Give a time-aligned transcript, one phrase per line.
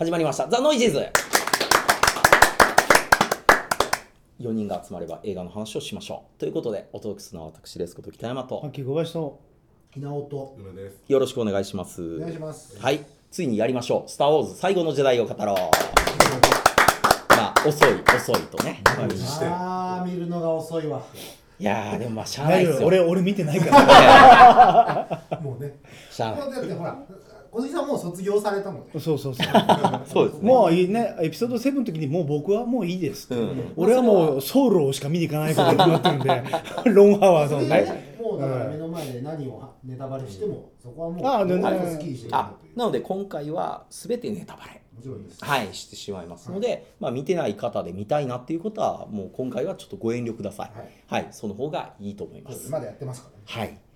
[0.00, 0.48] 始まりました。
[0.48, 1.06] ザ・ノイジーズ。
[4.40, 6.40] 4人が集まれば映画の話をしましょう。
[6.40, 8.62] ということでお届けするのは私ですこと北山と。
[8.64, 9.40] 秋小林と。
[9.90, 10.56] ひなおと。
[10.58, 11.02] 梅です。
[11.06, 12.16] よろしくお願いします。
[12.16, 12.80] お願いします。
[12.80, 13.04] はい。
[13.30, 15.56] ついにやりましょう「スター・ウォーズ最後の時代を語ろう」
[17.36, 18.82] まあ遅い遅いとね。
[18.86, 21.02] ああ見るのが遅いわ。
[21.58, 22.88] いやーでもまあしゃあないですよ。
[22.88, 25.38] 俺俺見てないから。
[25.44, 25.78] もうね。
[26.10, 26.50] しゃあない。
[26.52, 26.98] だってほら
[27.50, 28.88] 小杉さんもう卒業されたもんね。
[28.92, 29.46] そうそうそう。
[30.06, 30.48] そうですね。
[30.48, 31.16] もういいね。
[31.20, 33.72] エピソード7の時にもう僕はもういいですって、うん。
[33.76, 36.42] 俺はもうソウルをしか見に行かないことになってるんで
[36.90, 37.62] ロンハワーの。
[37.62, 41.72] ねでねもうだから目の前で何をネタバレしてもそこはもうあ全然。
[41.72, 44.80] もうスッキリしてなので今回は全てネタバレ
[45.40, 50.72] はいしてしまいますので、まあ、見てない方で見たいなっていうことはもう今回はちょっとご遠慮ください
[51.06, 53.89] はい、その方がいいと思いますまだやってますからねはい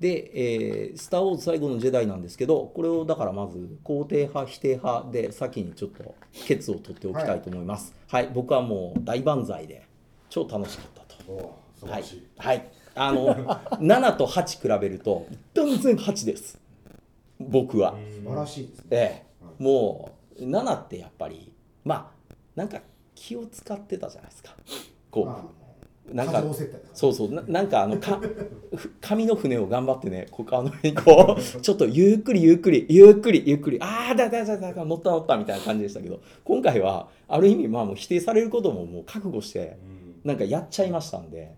[0.00, 6.14] で、えースター・ウォーズ最後のジェダイ」なんですけどこれをだからまず肯定派否定派で先にちょっと
[6.46, 7.94] ケツを取っておきたいと思います。
[8.08, 9.86] はい、僕はもう大万歳で
[10.30, 11.60] 超楽しかったと。
[11.86, 12.04] はい
[12.36, 13.34] はい、あの
[13.80, 16.58] 7と8比べると断然8です。
[17.38, 18.84] 僕は、素晴らしいですね。
[18.90, 19.62] ええ。
[19.62, 21.52] もう7ってやっぱり
[21.84, 22.80] まあなんか
[23.14, 24.56] 気を使ってたじゃないですか。
[25.10, 25.50] こう、ま
[26.12, 26.42] なんか
[26.92, 27.32] そうそう。
[27.32, 28.20] ななんかあのか
[28.74, 40.28] ふ紙の船を頑張ってねここあの辺にこう ちょっとゆっくりゆっくりゆっくりゆっくりああだだだだだ乗った乗ったみたいな感じでしたけど今回はある意味まあもう否定されることももう覚悟してうん。
[40.28, 41.54] なんかやっちゃいましたんで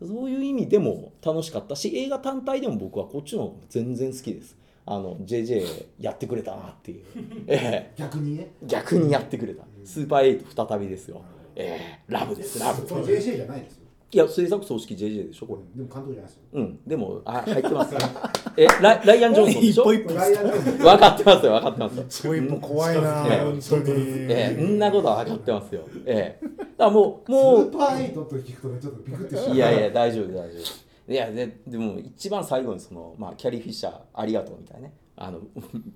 [0.00, 4.56] そういう意味でも楽しかったし映画単体でも僕はこっちの方が全然好きです。
[4.88, 7.04] あの JJ やってくれたなっていう、
[7.48, 7.92] ええ。
[7.96, 8.52] 逆にね。
[8.62, 9.64] 逆にやってくれた。
[9.84, 11.22] スーパー8再びですよ、
[11.56, 11.76] え
[12.08, 12.12] え。
[12.12, 12.86] ラブですラブ。
[12.86, 15.46] これ JC じゃないですよいや制作組織 JJ でしょ？
[15.46, 17.94] これでも監督じゃないですようん、でも、あ、入ってます。
[18.56, 19.82] え、ライライアン・ジョンソンでしょ？
[19.82, 22.04] 一歩一歩ライアン・ジョンソン分かってますよ、分かってますよ。
[22.04, 25.82] 一歩一歩怖いなええ本当にええ、んなことは分かってますよ。
[26.06, 26.46] ええ。
[26.46, 30.58] だからもう、スもーパーエイトと聞くとねちょっとビクってしまう、いやいや、大丈夫、大丈
[31.08, 31.12] 夫。
[31.12, 34.94] いや、で、でも、一番最後に、その、まあ、キャリー・フィッシャー、ありがとうみたいなね。
[35.16, 35.40] あの、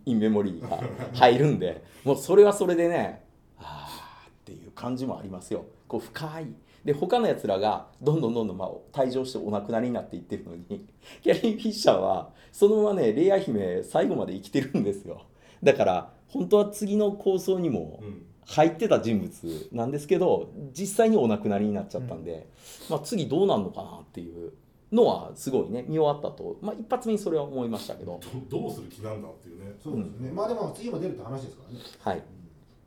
[0.04, 0.80] インメモリーが
[1.14, 3.24] 入るんで、もう、それはそれでね。
[3.58, 3.88] あ
[4.24, 5.64] あっていう感じもありますよ。
[5.88, 6.46] こう、深い。
[6.84, 10.86] で他のやつらがどんどんどんどんまあ退場してお亡くなりになっていってるのに
[11.22, 15.22] キャリー・フィッシャーはそのままねレイア姫最後まで生きてるんですよ。
[15.62, 18.26] だから本当は次の構想にもうん。
[18.46, 22.48] 入ってた人物なんですけど実際にお亡くなりになっちゃったんで、
[22.88, 24.52] まあ、次どうなるのかなっていう
[24.90, 28.18] のはすごいね見終わったと、まあ、一発目にそれは思いましたけど、
[28.50, 29.72] どどうする気なんだっていうね。
[29.80, 30.32] そうですね。
[30.32, 31.80] まあでも次も出るって話ですからね。
[32.00, 32.22] はい。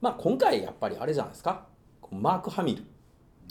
[0.02, 1.66] まあ、今回やっぱりあれじゃないですか。
[2.12, 2.84] マーク・ハミル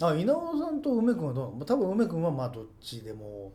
[0.09, 1.53] あ稲尾さんと梅君はどう？
[1.53, 3.53] なの多分梅君はまあどっちでも。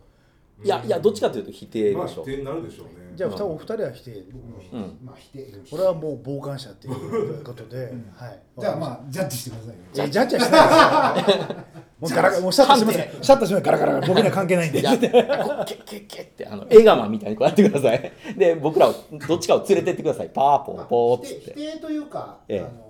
[0.64, 2.94] いやいやどっちかというと否定まあでしょ否、定になるでしょうね。
[3.16, 3.36] じゃあ、うん。
[3.36, 4.12] 二人お二人は否定。
[4.12, 4.98] うん。
[5.04, 8.40] まあ否定これはもう傍観者っていうことで、はい。
[8.58, 9.76] じゃあまあジャッジしてくださいよ。
[9.94, 11.56] じゃあジャッジはしないですよ
[12.00, 14.80] もうガラガラもうシャッターしますシャッターしますガラガラ僕には関係ないんで。
[14.80, 18.12] いや、こうケッケッケッってあの映画マンみたいにこうやってください。
[18.36, 18.96] で、僕らを
[19.28, 20.30] どっちかを連れてってください。
[20.30, 21.54] パーポーポーって。
[21.54, 22.60] 否定というか、ええ。
[22.62, 22.87] あの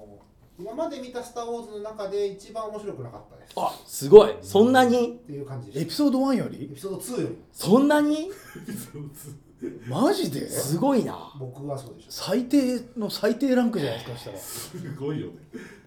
[0.59, 3.53] 今まで見た「スター・ウォーズ」の中で一番面白くなかったです。
[3.55, 4.35] あ、すごい。
[4.41, 5.19] そんなに？
[5.23, 7.37] っていう感じでしエピソード1よたエりピソード2より。
[7.53, 8.31] そんなに？
[9.87, 10.49] マジで？
[10.49, 11.33] すごいな。
[11.39, 12.11] 僕はそうでした。
[12.11, 15.33] 最低の最低ランクじゃないですかそしすごいよね。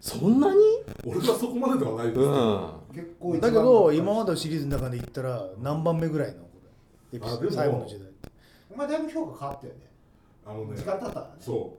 [0.00, 0.60] そんなに？
[1.04, 2.31] 俺はそこまでではないですけうど。
[2.31, 2.72] ん。
[2.94, 6.42] 結構一番たらだけど今までのシリーズの中で言ったら何番目ぐらいの
[7.12, 8.08] エピソードあでも最後の時代。
[8.72, 9.81] お前だいぶ評価変わったよね。
[10.47, 10.84] あのね時。
[10.84, 11.12] 間経った。
[11.12, 11.78] からねそ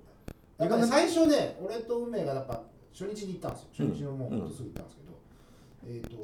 [0.58, 2.62] やっぱね最初ね俺と梅がやっぱ
[2.94, 3.68] 初日に行ったんですよ。
[3.80, 5.12] うん初日のもうほんとすぐ行ったんですけど、
[5.88, 6.18] えっ、と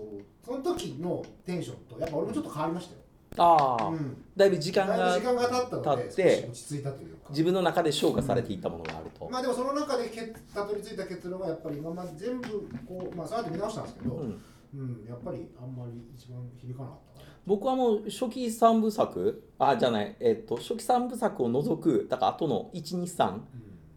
[0.45, 3.01] その時のテンションとやっぱ俺もちょっと変わりましたよ。
[3.37, 4.23] ああ、うん。
[4.35, 7.29] だいぶ時間が時間が経ったので落ち着いたというか。
[7.29, 9.29] 自分の中で消化されていったものがあると。
[9.29, 23.39] まあでもその中でけたどり着いた結論はやっぱり今まで全部こうまあそうやって見直したんですけど、ううんんやっぱりあんまり一番響かなかった僕はもう初期三部作、あ、じゃない、えっと、初期三部作を除く、だから後の1、2、3、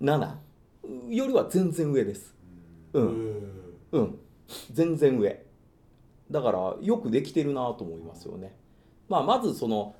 [0.00, 0.34] 7
[1.08, 2.39] よりは全然上です。
[2.92, 3.04] うう。
[3.04, 3.42] ん。
[3.92, 4.18] うん、
[4.72, 5.44] 全然上。
[6.30, 8.54] だからよくできてるなと思いますよね、
[9.08, 9.96] まあ、まずその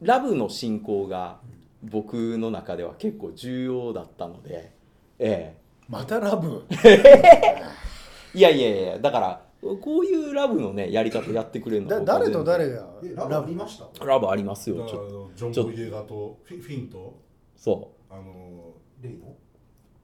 [0.00, 1.38] ラブの進行が
[1.84, 4.72] 僕の中では結構重要だったので
[5.20, 5.56] え
[5.88, 6.64] またラブ？
[6.84, 7.62] え
[8.34, 9.42] いやいやいやだから
[9.80, 13.86] こういうラブのねやり方やってくれるのだ誰と誰全がえラブありました？
[14.00, 14.84] 然ラブありますよ。
[14.84, 17.20] ちょっとジョン・ボイエガーとフィフィンと？
[17.56, 19.36] そあのレイの？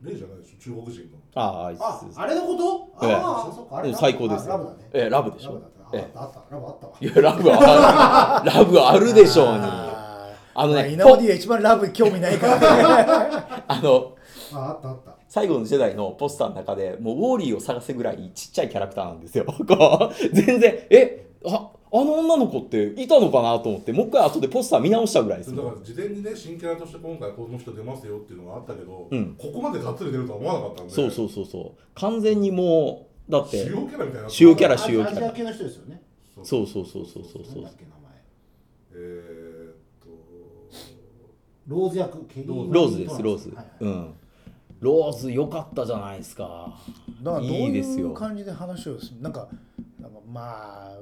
[0.02, 1.18] レイじゃないでしょ中国人の。
[1.18, 1.80] うあああいつ。
[1.80, 2.56] ああれのこ
[3.00, 3.06] と？
[3.06, 3.14] ええ。
[3.14, 4.46] ああそっかあれ最高です。
[4.48, 4.76] ラブだね。
[4.92, 5.54] ええラブでしょ。
[5.54, 6.92] ラブだったえああったあったラブあったわ。
[7.00, 12.66] いやラブはラブあるでしょうにああのね稲尾 D は一番ラブに興味ないからね。
[13.66, 14.14] あの
[14.54, 15.16] ああったあった。
[15.28, 19.44] 最後のジェダイのポスターの中でもうウォーリーを探せぐらいちっちゃいキャラクターなんですよ。
[19.46, 25.74] こう全然えああの女の子っていたのかなと思ってもう一回後でポスター見直したぐらいですだかよ。
[25.76, 29.34] ら事前にね新キャラとして今回この人出ますよっていうのがあったけど、うん。
[29.38, 30.92] ここまでがっつり出るとは思わなかったんで。
[30.92, 31.80] そうそうそうそう。
[31.94, 34.28] 完全にもうだって主要キャラみたいな。
[34.28, 35.26] 主要キャラ主要キャラ。
[35.26, 36.02] アジア系の人ですよね。
[36.44, 38.12] そうそうそうそうそうそうなんだっけ名前
[38.92, 40.08] えー、っと
[41.66, 44.14] ローズ役ケリーローズですローズ、はいはいうん
[44.80, 46.78] ローズ良かったじゃないですか
[47.22, 49.48] だからどういいですよいう感じで話をするなんか
[50.00, 50.98] なんかまあ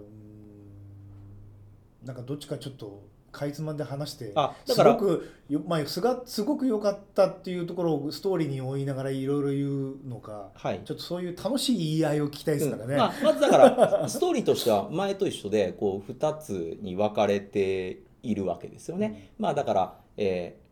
[2.07, 4.33] なんかどっちかちょっとかいつまんで話して
[4.65, 10.81] すごくよ、まあ、すがすごく良かったっていうところをストーリーに追いながらいろいろ言うのかはい。
[10.85, 12.95] ちょっとそういう楽しい言い合いを聞きたいですからね。
[12.95, 12.99] うん。
[12.99, 19.31] まあ、まずだからストーリーとしては前と一緒でこう2つに分かれているわけですよね。
[19.39, 20.67] まあだから、えー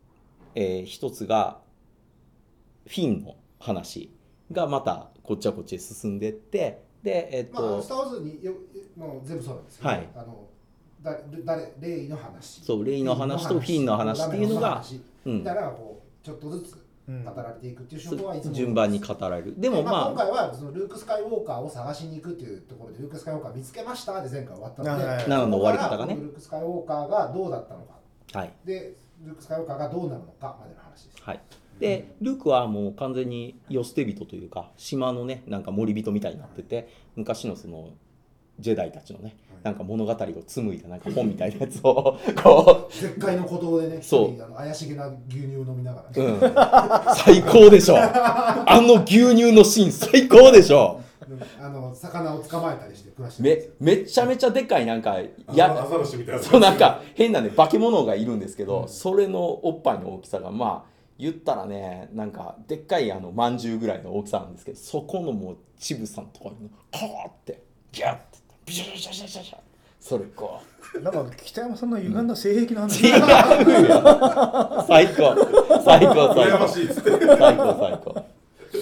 [0.56, 1.58] えー一つが
[2.86, 4.10] フィンの話
[4.52, 8.52] がまたこっちはこっちへ進んでってでえっまあスター・ウォーズによ
[8.96, 10.08] もう全部そうなんですけど、はい。
[10.14, 10.48] あの
[11.04, 12.64] だ誰レイの話。
[12.64, 14.82] そうレイの話とフィンの話っていうのが
[15.24, 17.22] みたいこうちょっとずつうん。
[17.22, 19.54] 語られていくっていう手法はいつも順番に語られる。
[19.56, 26.14] ででもまあ、今回はそのルーク・スカイウォーカーを探しに行くっていうところでルーク・スカイウォーカー見つけましたで前回終わったので、はいはいなるほど終わり方がね。
[26.14, 28.38] ルーク・スカイウォーカーがどうだったのか。
[28.38, 28.52] はい。
[28.64, 31.22] でルーク・スカイウォーカーがどうなるのかまでの話です。
[31.22, 31.40] はい、
[31.78, 37.90] でルークはもう完全に世捨て人というか島のねなんか森人みたいになってて昔のその
[38.60, 40.16] ジェダイたちのねなんか物語を
[40.46, 44.54] 紡いだなんか本みたいなやつを こ絶海の孤島でね、そう。
[44.54, 47.96] 怪しげな牛乳を飲みながら、う、うん、最高でしょ。
[47.96, 51.00] あの牛乳のシーン最高でしょ。
[51.58, 53.56] あの魚を捕まえたりして暮らしてめよ。
[53.80, 56.42] めっちゃめちゃでかいなんかアやザラシみたいな。
[56.42, 67.62] そうなんか変なね化け物がいるんですけど、それのおっぱいの大きさがまあ言ったらねなんかでっかいあのまんじゅうぐらいの大きさなんですけどそこのもうチブさんのところにこうって
[67.92, 68.33] ギュッて
[68.66, 69.56] ビシャシャシャシャシャ
[70.00, 70.60] それこ
[71.02, 73.26] なんか北山さんの歪んだ性癖なんです違うよ
[74.86, 75.34] 最高
[75.84, 78.26] 最高最高いっつって最高最高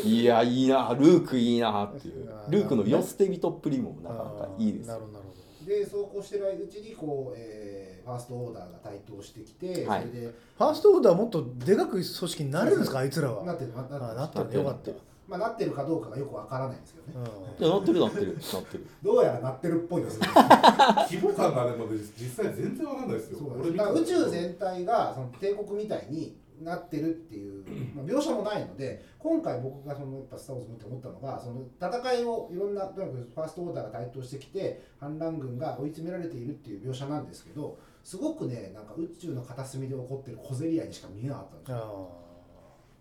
[0.05, 5.32] いやいいなルークいいなっていうルークの世捨て人っぷりもなかなかいいですなるほどなるほ
[5.67, 14.90] でそうこうしてるうちにこう、えーファーストオーダーが台頭してきて、はいそれでファーストオーダーもっとでかく組織になれるんですかあいつらはなってるなってるあなったよかった
[15.32, 18.26] まあ、なってるかどうかがよくわからないんですけどね、ういやなってるなってる。
[18.26, 18.87] なってる。
[19.02, 20.29] どうやらなってるっぽいですね。
[21.08, 23.38] 規模感がでも実際全然わかんないですよ。
[23.38, 27.64] そう俺見ただから宇宙全体がその帝国みたいになってるっていう、
[27.94, 42.22] まあ、描写もないので今回僕がそのやっぱ「スター・ウォーズ」見て思ったのがその戦いをいろんなとにかくファーストオーダーが台頭してきて反乱軍が追い詰められているっていう描写なんですけどすごくねなんか宇宙の片隅で起こってる小競り合いにしか見えなかったんですんよ。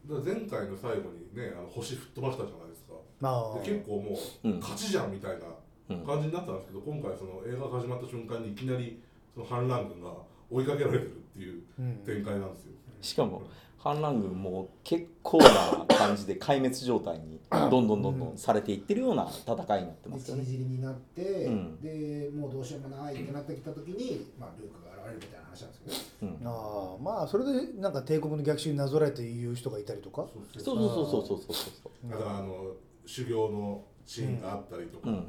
[0.08, 2.94] 前回の最後にねあの星吹っ飛ばしたじゃないですか。
[3.24, 3.54] あ。
[3.64, 4.60] で結構もううん。
[4.60, 5.46] 勝ちじゃんみたいな
[5.90, 6.06] うん。
[6.06, 9.02] 感じになったんですけど今回その映画が始まった瞬間にいきなり
[9.34, 10.12] その反乱軍が
[10.50, 11.96] 追いかけられてるっていううん。
[12.06, 12.72] 展開なんですよ。
[13.02, 13.44] しかも
[13.84, 20.46] 反乱軍も結構な感じで壊滅状態にどんどんどんどんされていってるような戦いになってでますよね。
[20.46, 21.82] ちりになって、うん。
[21.82, 26.32] でもうどうしようもないってなってきた時に、まあ、ルークが現れるみたいな話なんですけど。
[26.32, 26.48] うん。
[26.48, 30.28] ああまあそれでなんか帝国の逆襲になぞらえて言う人がいたりとか？
[30.58, 32.12] そうそうそうそうそうそうそう。
[32.12, 32.74] だからあの
[33.08, 35.26] 修行のシーンがあったりとか、うん。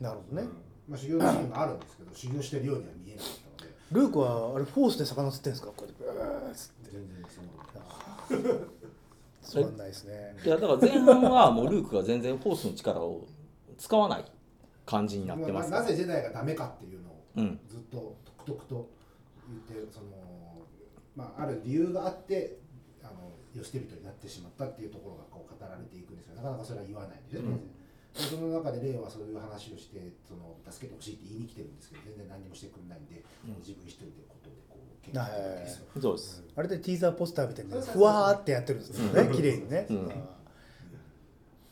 [0.00, 0.48] なるほどね、
[0.88, 3.76] まあ、修行のシーンがあるんですけど修行してるようには見えなかったので。
[3.90, 5.72] ルークはあれフォースで魚釣ってんですか？
[5.76, 6.82] こうやってブーッつって。
[6.92, 7.48] 全然その
[9.42, 10.36] つまんないですね。
[10.44, 13.26] いやだから前半はもうルークが全然フォースの力を
[13.76, 14.24] 使わない
[14.86, 15.70] 感じになってます。
[15.70, 17.60] ななぜジェダイがダメかっていうのをうん。
[17.68, 18.90] ずっととくとくと
[19.48, 20.08] 言ってその、
[21.16, 22.58] まあ、ある理由があって
[23.02, 26.36] あの世捨て人になってしまったっていうところがこう語られていくんですよ。
[26.36, 27.60] なかなかそれは言わないでしょ、うん
[28.12, 33.64] でその中でレイはそういう話をしてその助けてほしいって言いに来てるんですけど全然何もしてくれないんで、うん。
[33.64, 34.56] 自分一人でことで
[35.04, 38.02] こう研究してるわけですよそうですあれでティーザーポスターみたいにそうそうそう。
[38.02, 39.34] ふわーってやってるんですよね。
[39.34, 40.12] 綺麗にね、うん。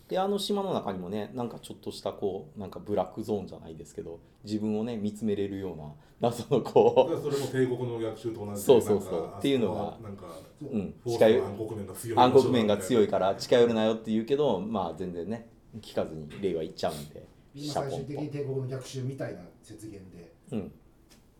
[0.09, 5.85] であの島の中にもねなんかちょっとしたこうなんかブラックゾーンじゃないですけど自分をね見つめれるような
[6.21, 9.35] 謎のだこからそれも帝国の逆襲と同じでそうそうそう。
[9.39, 10.27] っていうのがなんか
[10.63, 15.49] う、うん、近寄の暗黒面が強い暗黒面が強いかから近寄るなよって言うけどまあ全然ね
[15.81, 20.73] 聞かずにレイは行っちゃうんでみんな最終的に帝国の逆襲みたいな雪原でうん。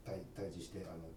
[0.05, 1.09] 対対峙してあの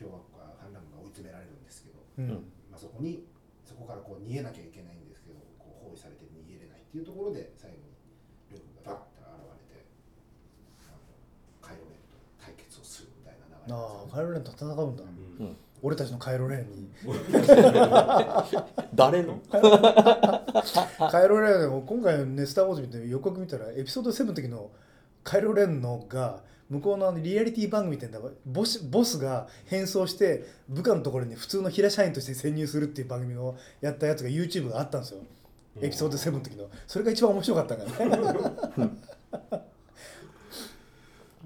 [0.00, 2.24] 共和国反乱軍が追い詰められるんですけど、うん。
[2.24, 3.28] うんまあ、そこに
[3.68, 7.84] そこからこう逃げなきゃいけないんですけどこう包囲されて逃げれないっていうところで最後に
[8.50, 9.84] ルークがバッと現れて
[10.88, 11.04] あの
[11.60, 15.56] カイロレンと対決をするみたいな流れああカイロレンと戦うんだ、うん。
[15.82, 16.90] 俺たちのカイロレーンに。
[18.94, 19.40] 誰の？
[19.50, 24.70] カイロレーンを今回のね「スター・ウォーズ」見て予告見たらエピソード7の時の
[25.24, 35.20] カイロレーンのが向こうのあのリアリティ番組みたいなボスボスが変装して部下のところに普通の平社員として潜入するっていう番組をやったやつが YouTube があったんですよ。
[35.80, 36.70] エピソード7の時の。
[36.86, 38.90] それが一番面白かったからね。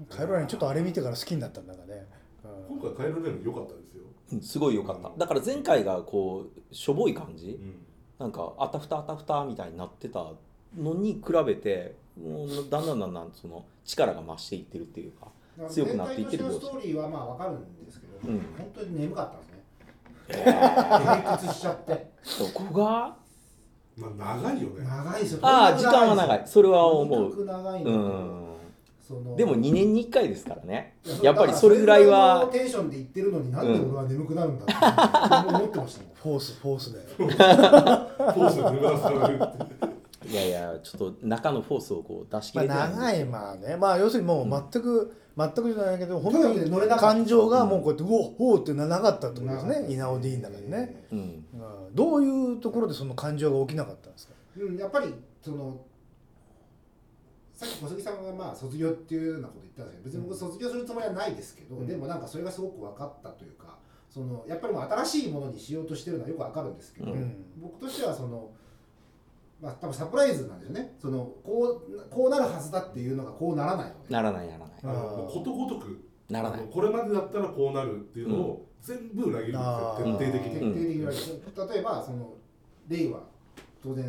[0.09, 2.05] カイロレーンちょっとあれ見てから好きになったんだからね、
[2.69, 2.77] うん。
[2.79, 4.03] 今回カイロレーン良かったですよ、
[4.33, 5.11] うんすごい良かった。
[5.17, 7.59] だから前回がこうしょぼい感じ。
[7.61, 7.75] うん。
[8.19, 10.31] なんかあたふたあたふたみたいになってた
[10.77, 15.27] のに比べてもうだんだんだんだんその力が増していってるっていうか
[15.69, 18.39] 強くなっていってるストーリーはまあわかるんですけど、うん。
[18.57, 19.63] 本当に眠かったんですね。
[20.27, 22.11] 閉屈しちゃって。
[22.39, 23.15] どこが？
[23.97, 24.83] まあ長いよね。
[24.85, 25.39] 長いですよ。
[25.41, 26.43] ああ時間は長い。
[26.45, 27.31] それは思う。
[27.33, 28.45] く長いのうとん。
[29.07, 29.35] その。
[29.37, 30.97] でも2年に1回ですからね。
[31.05, 36.01] いやっぱりそれぐらいはテンションで言ってるのになんで俺は眠くなるんだって思ってました。
[36.21, 36.99] フォースフォースで。
[37.15, 39.84] フォースで眠らされるって
[40.35, 43.77] いやいやちょっと中のフォースをこう出し切まあれてないんです長いまあね。
[43.77, 49.93] まあ要するにもう全く、全くじゃないけど本当とに感情がもうこうやってうおおってななかったってことですね。
[49.93, 51.45] 稲尾 D の中にね、うんうん。
[51.95, 54.33] どういうところでその感情が起きなかったんですか？
[54.57, 55.79] うん、やっぱりその
[57.53, 61.87] さっき小杉さんがまあ卒業っていうようなこと言ったんですけど別に僕卒業するつもりはないですけど、うん。
[61.87, 63.77] でもなんかそれがすごく分かったというか
[64.09, 67.45] そのやっぱりもう新しいものにしようとしてるのはよく分かるんですけど、うん。
[67.61, 68.49] 僕としてはその
[69.61, 70.95] まあ多分サプライズなんですよね。
[71.01, 74.69] そのこうこうなるはずだっていうのがこうならないのでならないならない。
[74.81, 76.61] ことごとくならない。
[76.71, 80.07] これまでだったらこうなるっていうのを全部裏切るんですあー。
[80.09, 82.33] よ徹底的徹に、底的に言われて例えばその
[82.87, 83.19] 令和
[83.81, 84.05] 当然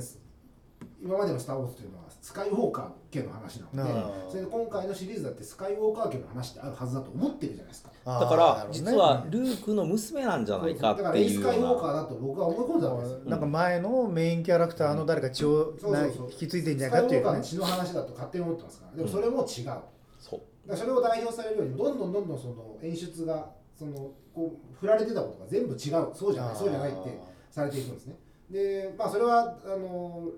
[1.03, 7.91] 今までの「スター・ウォーズ」というのはスカイウォーカー家の話なのでそれで今回のシリーズだってスカイウォーカー家の話ってあるはずだと思ってるじゃないですか。
[8.05, 11.25] だから実はルークの娘なんじゃないかだからっていう。
[11.27, 13.31] レイスカイウォーカーだと僕は思い込んだわけですよ。
[13.31, 16.31] なんか前のメインキャラクターの誰か血をなそうそうそう。
[16.33, 17.25] 引き継いでんじゃスないかっていうね。
[17.27, 18.97] カイウォーカーの血の話だと勝手に思ってますから。
[18.97, 19.83] でもそれも違う、だか
[20.19, 23.93] そうらそれを代表されるようにどんどんどんどんその演出がその
[24.35, 26.11] こう振られてたことが全部違う。
[26.13, 27.21] そうじゃないそうじゃないって
[27.53, 28.17] されていくんですね。
[28.51, 30.29] でまあそれはあの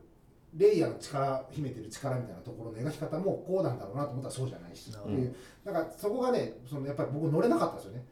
[0.57, 5.37] レイヤーの力秘めてる力みたいなところの描き方もこうなんだろうなと思ったらそうじゃないし、うんっていう。
[5.65, 8.05] だからそこがねそのやっぱり僕乗れなかったんですよね。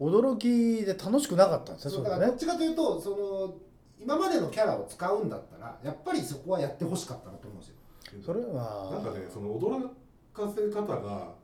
[0.00, 3.54] 驚きで楽しくなかったんですねだからどっちかというとその
[4.00, 7.74] 今までのキャラを使うんだったらやっぱりそこはやってほしかったなと思うんですよ。
[8.24, 8.90] それは。
[8.92, 9.88] なんかねその驚
[10.34, 11.34] かせ方が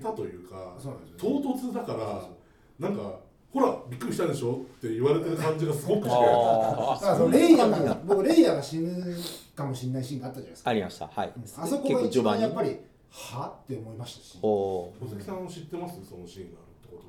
[0.00, 3.20] 下手というかそうなんですよ唐突だからなんか
[3.56, 4.52] ほらびっくりしたでしょ？
[4.52, 9.16] って言われてる感じがすごくしてあだからそのレイヤーが僕レイヤーが死ぬ
[9.54, 10.70] かもしれないシーンがあったじゃないですか。
[10.70, 11.08] ありました。
[11.08, 11.32] はい。
[11.58, 12.76] あそこが一番やっぱり
[13.10, 14.38] はって思いましたし。
[14.42, 15.94] おお小関さん知ってます？
[16.06, 17.02] そのシーンがあるってこ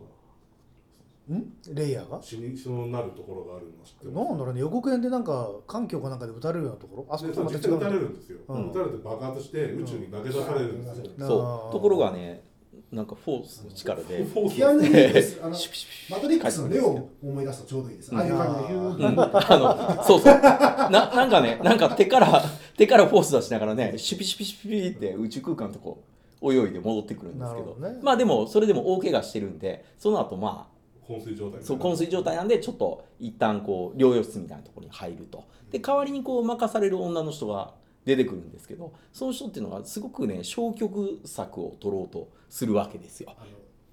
[1.27, 1.37] とは。
[1.37, 1.75] ん？
[1.75, 2.21] レイヤーが？
[2.21, 4.15] 死にそうなるところがあるの知ってます。
[4.29, 7.13] なんだろうね予告編でなんか環境かなんかで撃たれるようなところ？
[7.13, 8.69] あそでことまた撃たれるんですよ、うん。
[8.69, 11.27] 撃たれて爆発して宇宙に投げ出されるんですよ、うん。
[11.27, 11.73] そう。
[11.73, 12.46] ところがね
[12.91, 14.23] なんかフォースの力で。
[14.23, 14.55] フォース。
[14.55, 17.61] キアヌ・リーブスあのシュピシュピシュマトリックスのレオを思い出す。
[17.63, 18.15] とちょうどいいです。
[18.15, 18.67] ああいう感じで。
[18.67, 18.95] ヒュー。
[18.95, 19.19] うん。
[19.19, 20.33] あのそうそう。
[20.33, 22.43] ななんかねなんか手から
[22.77, 26.01] 手からフォース出しながらねシュピシュピシュピって宇宙空間のとこ
[26.41, 30.77] 泳いで戻ってくるんですけどまあでもそれでも大怪我してるんでその後まあ
[31.11, 37.73] 昏睡状態そう昏睡状態なんでちょっと一旦こう療養室みたいなところに入るとで代わりにこう任される女の人が
[38.07, 43.35] 出てくるんですけどその人っていうのがすごくね消極策を取ろうとするわけですよ。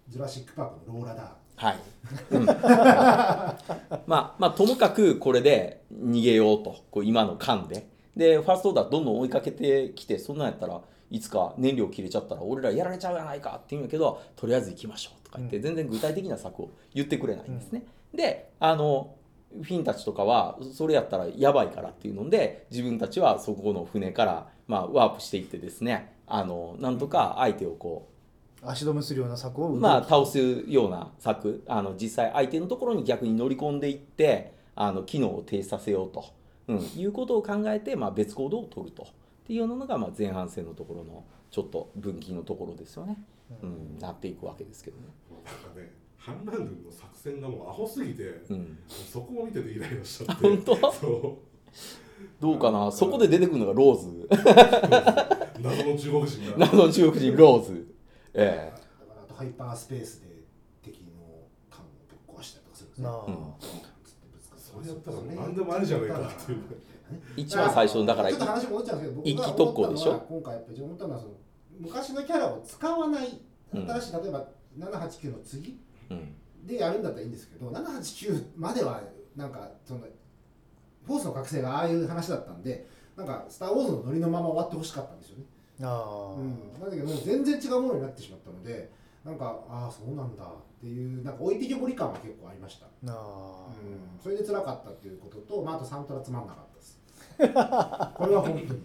[0.09, 1.79] ジュラシック・パークのローラダはい、
[2.31, 2.45] うん。
[4.07, 7.93] まあまあともかくこれで逃げようとこう今の間で。
[8.17, 10.81] でファーストオーダーどんどん追いかけてきてそんなんやったら
[11.11, 15.63] いつか燃料切れちゃったら俺らやられちゃうやないかって言うんやけどとりあえず行きましょうとか言って、うん。
[15.65, 17.83] 全然具体的な策を言ってくれないんですね。
[18.15, 19.17] であの
[19.63, 28.09] フィンたちとかはそれやったらやばいからっていうので自分たちはそこの船から、まあ、ワープしていってですねあのなんとか相手をこ
[28.63, 36.25] う足止めするような策をまあ、倒すような策あの実際相手のところに逆に乗り込んでいってあの機能を停止させようと、
[36.69, 39.07] うん、いうことを考えて、まあ、別行動を取ると。
[39.45, 43.19] っていうのが、まあ、前半戦のところのちょっと分岐のところですよね、
[43.63, 45.03] うん、なっていくわけですけどね。
[46.25, 50.43] 反乱軍の作戦がもうアホすぎて、うん、そこを見ててイライラしちゃって。
[50.43, 50.93] 本当？
[50.93, 51.37] そう。
[52.41, 52.91] どうかな？
[52.91, 54.29] そこで出てくるのがローズ。
[55.61, 56.57] 謎の中国人が。
[56.67, 57.95] 謎の中国人ローズ、
[58.33, 60.29] えだからあとハイパースペースで
[60.83, 61.11] 敵の
[61.71, 63.37] 艦をぶっ壊したりとかするんですねなあ、うん。
[64.57, 65.17] それやったら
[65.47, 66.59] 何でもありじゃないかっていう
[67.13, 70.27] え一番最初だからちょっと話戻っちゃうんですけど僕一気が特攻でしょ？
[70.27, 71.35] 今回やっぱり思ったのはその
[71.81, 73.29] 昔のキャラを使わない。
[73.75, 75.79] うん新しい、例えば789の次うん
[76.67, 79.03] でやるんだったらいいんですけど789までは
[79.37, 80.01] なんかその
[81.07, 85.45] フォースの覚醒がああいう話だったんでなんか「スター・ウォーズ」のノリのまま終わってほしかったんですよね、
[85.83, 88.91] ああ、うん、なんだけど全然違うものになってしまったので
[89.25, 90.49] なんかああそうなんだっ
[90.81, 97.01] ていうなんか置いてけぼり感は結構ありました、ああうん、それで辛かったっていうことと、まあ、あとサントラつまんなかったです。
[97.39, 98.85] これは本当に。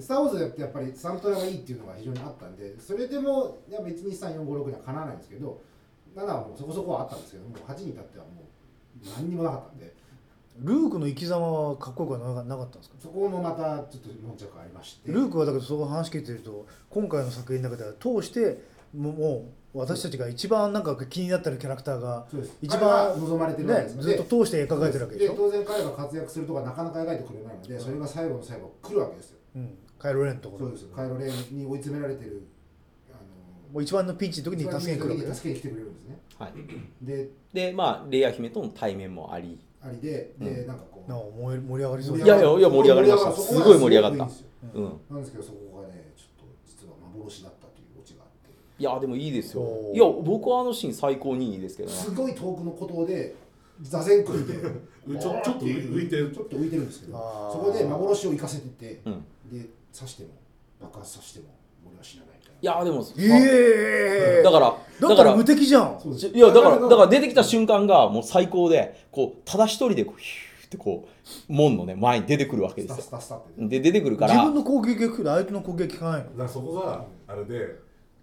[0.00, 5.60] スター・ウォーズってやっぱりサントラがいいっていうのが非常にあったんでそれでもやっぱ123456にはかなわないんですけど
[6.18, 9.94] 7はもうそこそこはあったんですけどもう8に至ってはもう何にもなかったんで。
[10.60, 12.96] ルークの生き様はかっこよくはなかったんですか？
[13.00, 15.12] そこもまたちょっと悶着ありまして。
[15.12, 19.44] ルークはだけどその話聞いてると今回の作品の中では通してもうも
[19.74, 22.26] う私たちが一番なんか気になってるキャラクターが
[22.60, 29.38] 一番望まれてるわけねですのずっと通して描かれてるわけでしょ、当然彼が活躍するとかなかなか描いてくれないのでそれが最後の最後来るわけですよ。
[29.56, 30.66] うん、カイロレンのところ。
[30.66, 30.86] そうです。
[30.86, 32.48] カイロレンに追い詰められてる
[33.72, 36.18] もう一番のピンチの時に助けに来るわけです助けに来てくれるんですね。
[36.38, 36.52] はい、
[37.02, 39.58] ででまあレイヤ姫との対面もあり。
[39.82, 41.10] ありでで、なんかこう。
[41.10, 42.18] なお盛り上がりそう。
[42.18, 43.32] いやいやいや盛り上がりました。
[43.32, 44.28] すごい盛り上がった。
[44.74, 45.00] うん。
[45.10, 48.52] なんですけどそこがねちょっと実は幻だったというオチがあって。
[48.78, 49.62] いやでもいいですよ。
[49.94, 51.94] いや僕はあのシーン最高にいいですけどね。
[51.94, 53.34] すごい遠くの孤島で
[53.82, 56.32] 座禅組んでちょちょっと浮いてる。
[56.32, 57.18] ちょっと浮いてるんですけど
[57.52, 59.24] そこで幻を生かせてて、うん。
[59.52, 60.30] で刺しても
[60.80, 61.54] 爆発させても
[61.86, 65.98] 俺は死なないいいやでもええだからだから無敵じゃん。
[66.34, 71.08] いやだからだから出てきた瞬間がもう最高でこうただ一人でこうヒューってこ
[71.48, 77.76] う門のね前に出てくるわけですよスタスタスタってねで出てくるから自分の攻撃が来る相手の攻撃効かないのだからそこがあれで、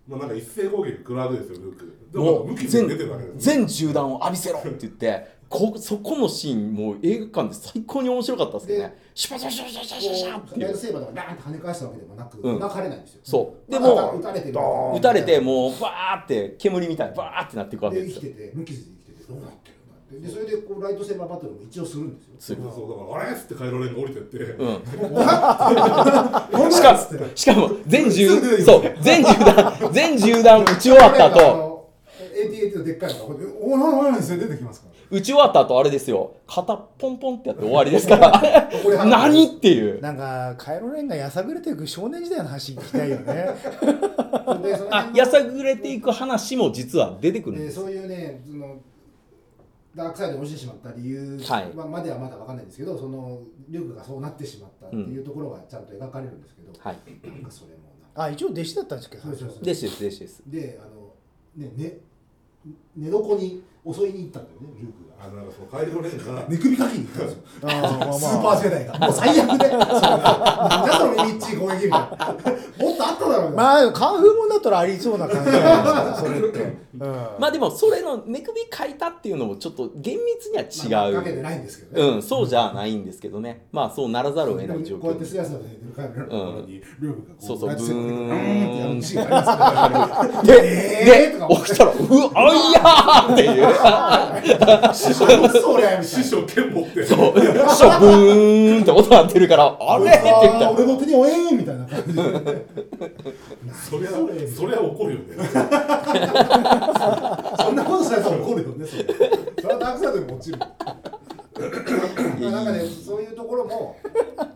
[0.08, 2.90] まあ、なんか一斉攻撃食らうわけですよルークでもう全
[3.38, 19.72] 全銃弾を浴びせろって言ってこそこのシーンもう映画館で最高に面白かったですねシュパシャシャシャシャシャシャってこうライトいうセーバーとかバーンって跳ね返したわけでもなく、うん描かれないんですよそうでも撃たれて撃たれてもうバーって煙みたいにバーってなっていくわけですよ生きてて無傷で生きててどうなって
[20.12, 24.84] るでそれでこうライトセーバーバトルも一応するんですよするそうだからあれっつってカイロレンが降りてって、うん
[26.72, 31.90] ししかしかも全銃そう全銃弾全銃弾撃ち終わった後
[32.36, 36.37] AT-AT のでっかいのがこうやってお出てきますから撃ち終わった後あれですよ。
[36.48, 38.31] 肩ポンポンってやって終わりですから。
[39.05, 40.01] 何っていう。
[40.01, 43.50] なんかカイロレンがやさぐれていく少年時代の話聞きたいよね。
[44.91, 47.75] あやさぐれていく話も実は出てくるんです。
[47.75, 48.77] でそういうねその
[49.96, 51.72] ダークサイドに落ちてしまった理由はい。
[51.74, 53.39] ままではまだ分かんないんですけどその
[53.70, 56.98] リュックがそうなってしまったっていうところがちゃんと描かれるんですけど、はい。
[57.27, 57.83] なんかそれも
[58.15, 59.24] あ一応弟子だったんですけど。
[59.24, 59.63] そうそうそう。
[59.63, 60.44] ですですですです。
[60.48, 61.13] であの
[61.55, 61.98] ねね
[62.96, 63.63] 寝床に
[63.94, 65.16] 襲いに行ったんだよねリュックが。
[65.26, 67.40] あのなんかそのカイロレンが寝首かきに行ったんですよ。
[67.60, 71.98] スーパー世代がもう最悪でそれなんだそのミッチー攻撃みたいな
[73.55, 77.01] まあカンフーもんだったらありそうな感じじゃないですかそれって、うん、
[77.39, 83.68] まあでもそれの寝首かいたっていうのもちょっと厳密には違う、まあかけてないんですけどね、うんそうじゃないんですけどね。
[83.72, 93.65] まあそうならざるを得ない状こうやって況すやすやと寝てるカメラのところに、ルームがこそうそうライトセーバーでブーンってやるありますで、えーで起きたらうわあいやーっていう。
[94.46, 95.25] けど何そ
[95.77, 102.22] れ師な匠剣持ってそうショブーンって音鳴ってるからあれって言ったら俺の手に負えんみたいな感じで
[103.74, 105.36] そりゃそりゃ 怒るよね。
[107.58, 109.04] そんなことされたら怒るよねそれ。
[109.62, 110.60] それはダークサイドにも落ちる。
[112.51, 113.98] なんかねそういうところも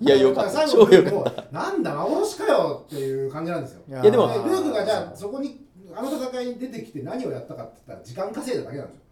[0.02, 0.52] いやよかった。
[0.52, 3.82] 最後超よかっもなんだ幻かよっていう感じなんですよ。
[3.88, 9.04] いやでもでルークがじゃあそこにあの戦いに出てきて何をやったかって言ったら時間稼いだだけなんですよ。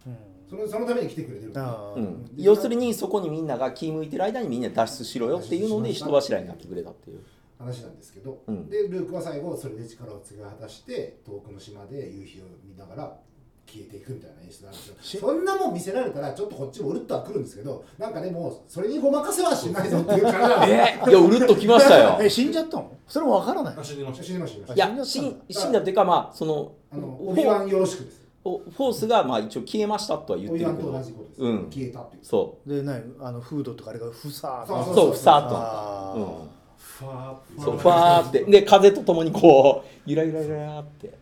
[0.49, 1.51] そのそのために来てくれてる。
[1.53, 7.19] うん、要するにそこにみんなが気向いてる間にみんな脱出しろよっていうので人柱になってくれたっていう
[7.57, 8.69] 話なんですけど、うん。
[8.69, 13.17] でルークは最後それで力を継ぎ果たして遠くの島で夕日を見ながら
[13.65, 14.95] 消えていくみたいな演出なんですよ。
[15.01, 20.77] しそんなもん見せられたらちょっとこっちもうるっとはくるんですけどなんかねもうそれにごまかせはしないぞっていう感じなんですよ。
[21.07, 22.17] えいやうるっときましたよ。
[22.23, 22.91] え死んじゃったの？
[23.07, 23.75] それもわからない。
[23.77, 24.23] あ死にました。
[24.23, 24.73] 死にました。
[24.73, 28.21] 死にましいや死ん死んだっていうかまあそのオビワンよろしくです。
[28.43, 30.91] フォースがまあ一応消えましたとは言ってるけど。
[30.93, 31.69] 同じことです、うん。
[31.69, 32.23] 消えたっていう。
[32.23, 35.57] そでないあのフードとかあれがふさーそううそうふさっと。
[35.57, 36.43] あー。
[36.43, 36.56] って
[36.97, 38.43] そうファーって。
[38.45, 41.13] で風とともにこうゆらゆらゆらって。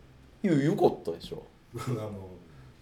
[0.42, 1.42] いやよかったでしょ。
[1.78, 2.28] あの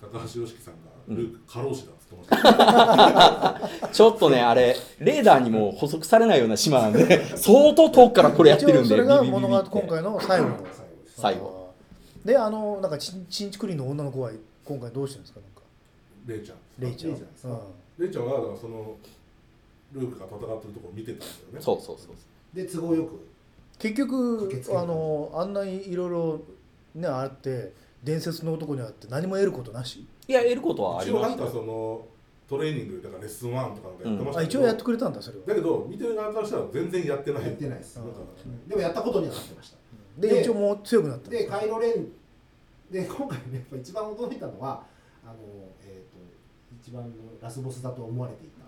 [0.01, 2.29] 高橋良樹さんがルーク過労死だっつってまし
[3.81, 10.57] た、 ちょっとねあれレーダーにも補足されないような島なんで 相当遠くからこれやってるんで一応それが物語今回の最後の。
[11.17, 11.71] 最後。
[12.25, 14.31] であのなんかちんちんちくりんの女の子は
[14.65, 15.41] 今回どうしてるんですか？
[15.41, 15.63] なんか。
[16.27, 16.59] レイちゃん。
[16.79, 17.61] レイちゃん。
[17.99, 18.97] レイちゃんはその
[19.93, 21.61] ルークが戦ってるところ見てたんですよね。
[21.61, 22.15] そうそうそう
[22.55, 23.27] で都合よく。
[23.79, 26.41] 結局あのあんなにいろいろ
[26.95, 30.07] ねあって伝説の男にあって何も得ることなし？
[30.29, 32.07] いや得ることはありました一応なんかその
[32.49, 35.47] トレーニングだからレッスン1とかなんかやってましたけど、あ一応やってくれたんだそれは。
[35.47, 37.43] だけど見てる側からしたら全然やってない。
[37.45, 37.97] やってないです。
[37.97, 38.07] なん。
[38.09, 38.13] か
[38.69, 39.77] でもやったことにはなってました。
[40.21, 41.29] でで一応もう強くなった。
[41.29, 42.09] んでカイロレン
[42.91, 44.85] で今回ねやっぱ一番驚いたのは
[45.25, 45.35] あの、
[45.83, 46.19] えー、と
[46.81, 47.11] 一番の
[47.43, 48.63] ラスボスだと思われていた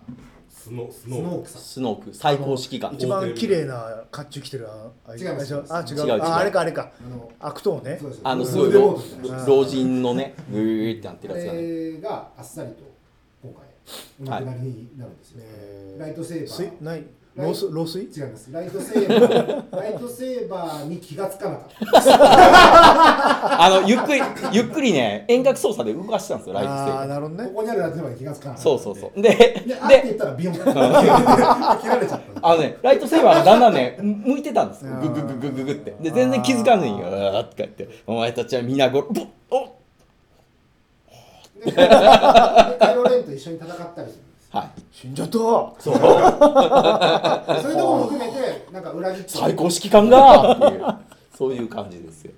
[0.57, 1.61] スノススノーノークさん。
[1.61, 2.93] スノーク最高指揮官。
[2.95, 5.97] 一番綺麗な甲冑着てるああ違いますあ違う。
[5.97, 6.23] 違う違う。
[6.23, 6.91] ああれかあれか。
[6.99, 7.99] あの悪党ね。
[8.23, 8.99] あのすごい老
[9.47, 11.61] 老人のねグーってなってあるやつがね。
[11.61, 12.83] れがあっさりと
[13.43, 13.63] 今回
[14.19, 16.01] お亡くなりになるんですよ、えー。
[16.01, 17.03] ライトセーバ水ーない
[17.37, 17.67] 漏水？
[17.69, 17.99] 漏水？
[18.19, 18.51] 違います。
[18.51, 23.63] ライトセーバー ライトセーバーに気がつかなかった。
[23.63, 24.21] あのゆっくり
[24.51, 27.49] ゆっくりね遠隔操作で動かしてたんですよライトセーああバーなるほどね。
[27.49, 28.63] ここにあるライトセーバーに気がつかなかった。
[28.63, 29.21] そうそうそう。
[29.21, 30.53] でであって言でったらビヨン。
[30.55, 32.47] っ て切られちゃった。
[32.47, 34.85] あのねライトセーバーがだんだんね向いてたんです。
[34.85, 35.01] よあー。
[35.01, 35.95] ググググググって。
[36.01, 39.67] で全然気づかずに「うわー」って言って「お前たちは皆ごろぼっお
[41.65, 44.23] ででカイロレンと一緒に戦ったりする
[44.57, 44.81] はい。
[44.91, 45.33] 死んじゃった。
[45.33, 45.79] そう。
[45.83, 45.99] そういうとこ
[47.77, 50.51] ろも含めてなんか裏切って最高指揮官が。
[50.53, 50.95] っていう
[51.37, 52.31] そういう感じですよ。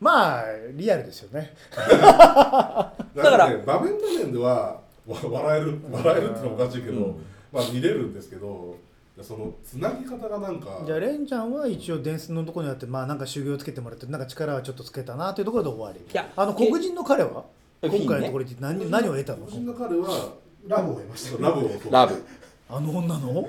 [0.00, 1.54] まあリアルですよね。
[1.76, 7.24] だから場面場面ではわ笑える笑えるってのはおかしいけど、うん。
[7.52, 8.76] まあ見れるんですけど
[9.22, 16.00] そのつなぎ方がなんかじゃあレンちゃんは一応伝説のところにあってまあなんか修行つけてもらってなんか力はちょっとつけたなというところで終わり。
[16.00, 17.44] いやあの黒人の彼は？
[17.80, 19.44] え今回のところで何,、何を得たの？
[19.44, 20.32] 個人の彼は
[20.66, 21.42] ラブを得ました。
[21.42, 21.70] ラブを。
[21.90, 22.24] ラブ、
[22.68, 23.48] あの女の？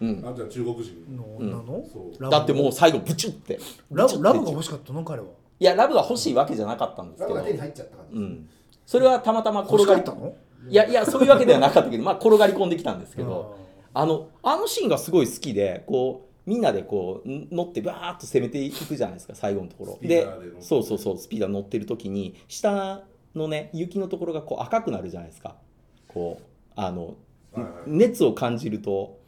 [0.00, 1.16] うん、あじゃあ中国人。
[1.16, 2.22] の女の、そう。
[2.22, 3.58] ラブだってもう最後ブチュって。
[3.90, 5.04] ラブラブがし欲しかったの？
[5.04, 5.28] 彼は。
[5.60, 7.34] いやラブが欲しいわけじゃなかったんですけど。
[7.36, 8.48] ラブが手に入っちゃった感じうん。
[8.86, 10.34] それはたまたま転がりかったの？
[10.68, 13.58] いやいやそういうわけではなかったけどまあ転がり込んできたんですけど
[13.92, 19.92] あのあのシーンがすごい好きでこうみんなでこうん乗ってバーッと攻めていくじゃないですか最後のところ。
[19.96, 20.62] スピーでダーで乗って。
[20.62, 23.02] そうそうそうスピーダー乗ってる時に下
[23.34, 25.56] のね雪のところがこう赤くなるじゃないですか。
[26.08, 26.44] こう
[26.76, 27.16] あの
[27.52, 27.72] はいはい。
[27.86, 29.18] 熱を感じると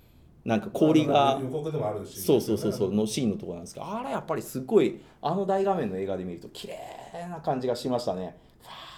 [0.45, 2.21] なんか氷が予告でもあるし。
[2.21, 8.37] そうそうそうそうのシーンのところなんですけどあれやっぱりすごいあの大画面の映画で見ると綺麗な感じがしましたね。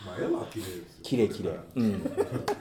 [0.07, 0.85] まあ絵は綺麗ですよ。
[1.03, 1.59] 綺麗綺麗。
[1.75, 2.03] うん。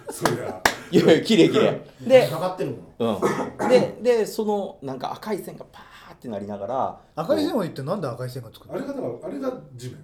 [0.10, 0.62] そりゃ。
[0.90, 1.82] いやいや綺麗綺麗。
[2.02, 3.22] でかかってるもの
[3.60, 8.74] うん、ででそのなんか赤い線がパーってなりながら赤い線こは言ってなんで赤い線がつくの？
[8.74, 9.98] あれがだからあれが地面。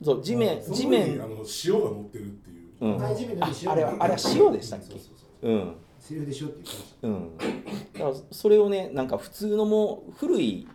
[0.00, 1.22] うそう地面その地面。
[1.22, 2.53] あの塩が乗ってるっていう、
[2.88, 4.98] ああれはあれは塩でしたっけ？
[4.98, 5.10] そ
[5.42, 5.76] うん。
[5.98, 7.36] セリフで塩って言ってましたうん。
[7.94, 10.68] だからそれをねなんか普通のもう古い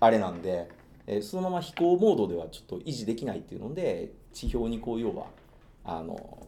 [0.00, 0.68] あれなんで、
[1.06, 5.26] えーそのまま飛行モードではちょっと維持できないっていうので地表にこう要は
[5.84, 6.46] あの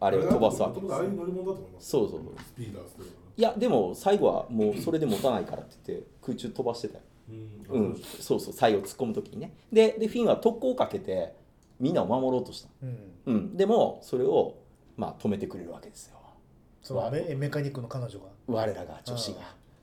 [0.00, 0.94] あれを飛ばすわけです。
[1.78, 2.20] そうそう
[3.36, 7.00] いやでも最後はもうそれで持たないからって言って空中飛ばしてたよ。
[7.70, 7.80] うん。
[7.80, 9.54] うん、そうそう最後突っ込む時にね。
[9.72, 11.34] ででフィンは特攻をかけて
[11.84, 12.98] みんなを守ろうとした、うん。
[13.26, 14.54] うん、でもそれを、
[14.96, 16.16] まあ、止めてくれるわけですよ。
[16.82, 18.24] そのメメカニックの彼女が。
[18.46, 19.40] 我らが女子が。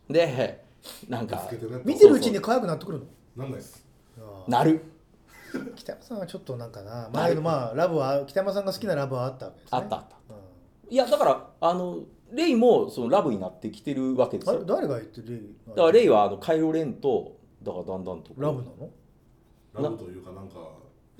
[0.09, 0.63] で
[1.07, 1.47] なんか
[1.85, 3.05] 見てるうちに可愛くなってくるの？
[3.35, 3.85] なんないです。
[4.47, 4.81] なる。
[5.75, 7.07] 北山さんはちょっとなんかな。
[7.13, 9.77] まあまあラブは北山さんが好きなラブはあったわけですね。
[9.77, 10.15] あったあった。
[10.29, 10.33] う
[10.89, 10.93] ん。
[10.93, 11.99] いやだからあの
[12.33, 14.63] レイもそのラブになってきてるわけですあよ。
[14.65, 18.89] 誰が言ってるからレイはあのカイロ・レンとだからだんだんとラブなの？
[19.73, 20.55] ラブというかなんか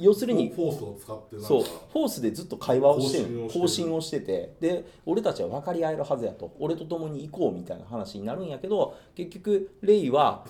[0.02, 3.50] 要するにフォースを使ってなんかそうフォースでずっと会話をしてる。
[3.52, 4.56] 更新をしてて。
[4.60, 6.54] で俺たちは分かり合えるはずやと。
[6.60, 10.46] 俺と共に行こうみたいな話になるんやけど結局レイは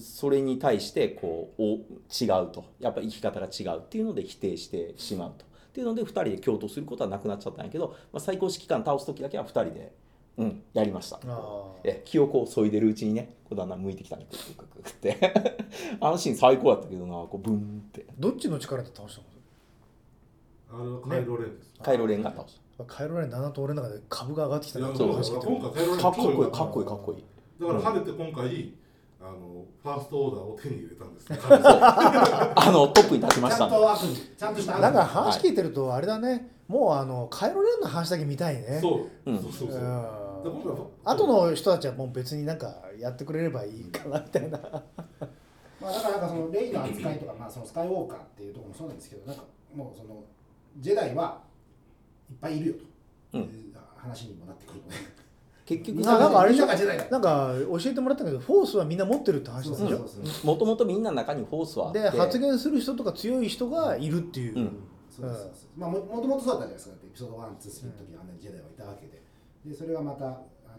[0.00, 1.66] それに対してこうお
[2.10, 2.64] 違うと。
[2.80, 5.44] やっぱり生き方が違うっていうので否定してしまうと。
[5.44, 9.92] っていうので2人で共闘することはなくなっちゃったんやけど、まあ、最高指揮官倒す時だけは2人で、
[10.40, 11.20] うん、やりました。
[11.26, 15.34] あえ記憶を削いでるうちにねこうだんだん向いてきたねクククククって。
[16.00, 18.06] あのシーン最高やったけどなこうブンって。
[18.18, 19.22] どっちの力で倒した
[20.72, 22.60] あれはカイロレンです、カイロレンが倒した。
[22.78, 25.12] のカイロレンだなと俺の中で株が上がってきたないやそう。
[25.12, 26.86] 話聞いて今回カイロレンかっこいいかっこいい。
[26.86, 27.24] かっこいい
[27.60, 28.74] だから晴れて今回
[29.20, 31.38] あのファーストオーダーを手に入れたんですね。
[31.44, 36.56] あのトップに立ちまちゃんしたねちゃんとした悪なんか話聞いてるとあれだね。
[36.68, 38.78] もうあのカイロレンの話だけ見たいね。
[38.80, 39.42] そう、うん。
[39.42, 39.80] そうそうそう。
[39.80, 44.58] うんで今回は後の人たちはもう別になんかやってくれればいいかなみたいな。
[45.80, 50.22] まあだからなんかそのレイの扱いとかまあそのスカイウォーカーっていうところもそうなんですけどなんかもうその
[50.78, 51.40] ジェダイは
[52.30, 52.80] いっぱいいるよと。
[53.38, 53.40] うん。
[53.42, 54.96] いう話にもなってくるので、
[55.66, 56.66] 結局ななんかあれでしょ？
[56.66, 59.98] みんながジェダイだなんか教えてもらったけどフォースはみんな持ってるって話なんでしょ？
[59.98, 62.00] そうそうそうもともとみんなの中にフォースはあって。
[62.00, 64.82] で発言する人とか強い人がいるっていう、うん。
[65.10, 66.90] そうそうそうまあももともとそうだったじゃないですか。
[66.92, 69.19] だってエピソード1、2、3の時にあんなにジェダイはいたわけで
[69.64, 70.28] でそれがまたあ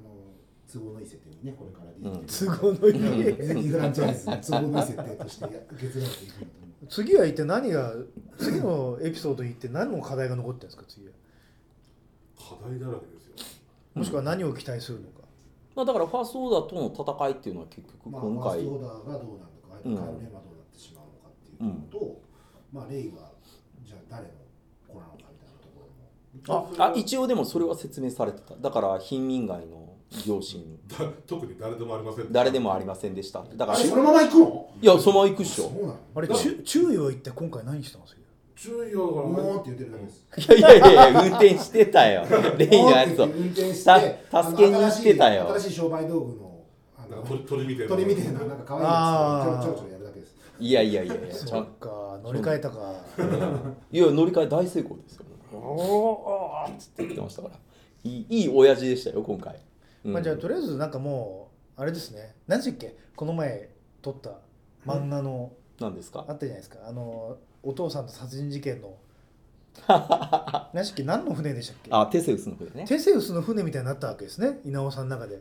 [0.02, 0.34] の
[0.72, 2.28] 都合のいい設定にねこれから出てくる。
[2.28, 3.24] 都合のいい。
[3.24, 6.88] ディズニーフランチャイズの 都合のいい設定として受け継がれていくんだと思う。
[6.88, 7.96] 次は一体何が
[8.38, 11.14] 次のエピソードに行って何の課題が残ってるんですか次は。
[12.38, 13.36] 課題だらけですよ。
[13.94, 15.22] もしくは何を期待するのか、
[15.76, 22.22] まあ、だからファーストオーダーとの戦いっていうのは結局まあ、今回、ファーストオーダーがどうなるのか、カうんイロレンはどうなってしまうのかっていうことと、
[22.72, 23.32] まあ、レイは
[23.84, 24.30] じゃあ誰の
[24.88, 26.10] 子なのかみたいなところも。
[26.48, 28.56] ああ一応でもそれは説明されてた。
[28.56, 29.90] だから貧民街の
[30.28, 32.32] 両親 だ特に誰でもありません。
[32.32, 34.70] 誰でもありませんでしただからそのまま行くの？
[34.82, 35.66] やそのまま行くっしょ。
[35.66, 38.22] そうなのあれだ注注意を言って今回何したんですか？
[38.56, 40.26] 注意はだからもーって言ってるだけです。
[40.58, 42.24] いやいやいやいや運転してたよ。
[42.58, 43.26] レイのやつを。
[43.26, 43.86] 運転して
[44.32, 45.48] た助けに行ってたよ。
[45.50, 46.60] 新しい新しい商売道具の
[46.98, 47.96] あのなんか鳥鳥みたいな。
[47.96, 50.36] 鳥みたいななんか可愛いやつをちょろちょろちょろやるだけです。
[50.60, 51.14] いやいやいや。
[51.14, 52.94] いやちゃんそっか乗り換えたか。
[53.92, 55.26] いや乗り換え大成功ですよ
[55.58, 57.56] おーおーっつって言ってましたから。
[58.04, 59.56] いいいい親父でしたよ今回、
[60.06, 60.14] うん。
[60.14, 62.36] まあじゃあとりあえずなんかもうあれですね。
[62.48, 62.96] 何でしたっけ？
[63.16, 63.70] この前
[64.02, 64.32] 撮った
[64.86, 66.26] 漫画の、何ですか？
[66.28, 66.80] あったじゃないですか。
[66.88, 68.96] あのお父さんと殺人事件の。
[70.74, 71.04] 何っけ？
[71.04, 71.90] 何の船でしたっけ？
[71.92, 72.86] あテセウスの船ね。
[72.88, 74.60] テセウスの船みたいになったわけですね。
[74.66, 75.40] 稲尾さんの中で。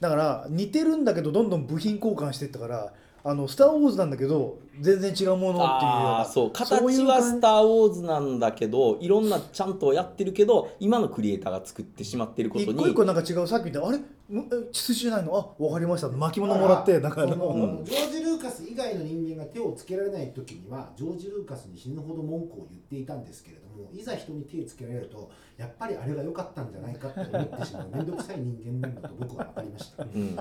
[0.00, 6.50] だから似てるんだけどどんどん部品交換していったからあのスター・ウォーズなんだけど全然違うものっていうようなああそう。
[6.50, 13.98] 形はスター・ウォーズなんだけどいろんなちゃんとやってるけど今のクリエイターが作ってしまってることに一個一個なんか違うさっき言ったあれ？
[14.30, 15.36] むえ血筋じゃないの？
[15.36, 16.08] あ分かりました。
[16.08, 30.04] 巻物もらってジョージ・ルーカス以外の人間が手をつけられない時にはジョージ・ルーカスに死ぬほど文句を言っていたんですけれどもいざ人に手をつけられるとやっぱりあれが良かったんじゃないかって思ってしまう面倒くさい人間なんだと僕は分かりました。
[30.04, 30.38] うん、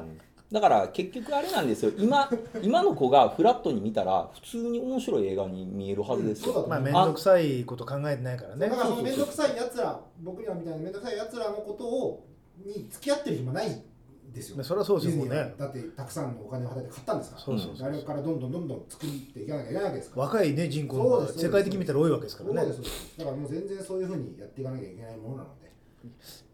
[0.51, 1.91] だから結局あれなんですよ。
[1.97, 2.27] 今
[2.63, 6.69] 今の子がフラットに見たら普通に面白い映画に見えるはずですよ、そうだと思う。
[6.69, 8.67] まあ面倒くさいこと考えてないからね。
[8.67, 12.25] だからその面倒くさいやつら僕らみたいな面倒くさいやつらのことを
[12.65, 13.83] に付き合ってる暇ない
[14.33, 14.63] ですよ。
[14.63, 15.53] それはそうですよね。
[15.57, 17.43] だってたくさんのお金を払って買ったんですから。
[17.43, 17.87] そうそうそう。
[17.87, 20.23] あれからどんどんどんどん作っていかなきゃいけないわけですから。
[20.23, 21.03] 若いね人口が。
[21.03, 22.55] そうです世界的に見たら多いわけですからね。
[22.55, 25.68] だからもう全然そういうふうにやっていかなきゃいけないものなので。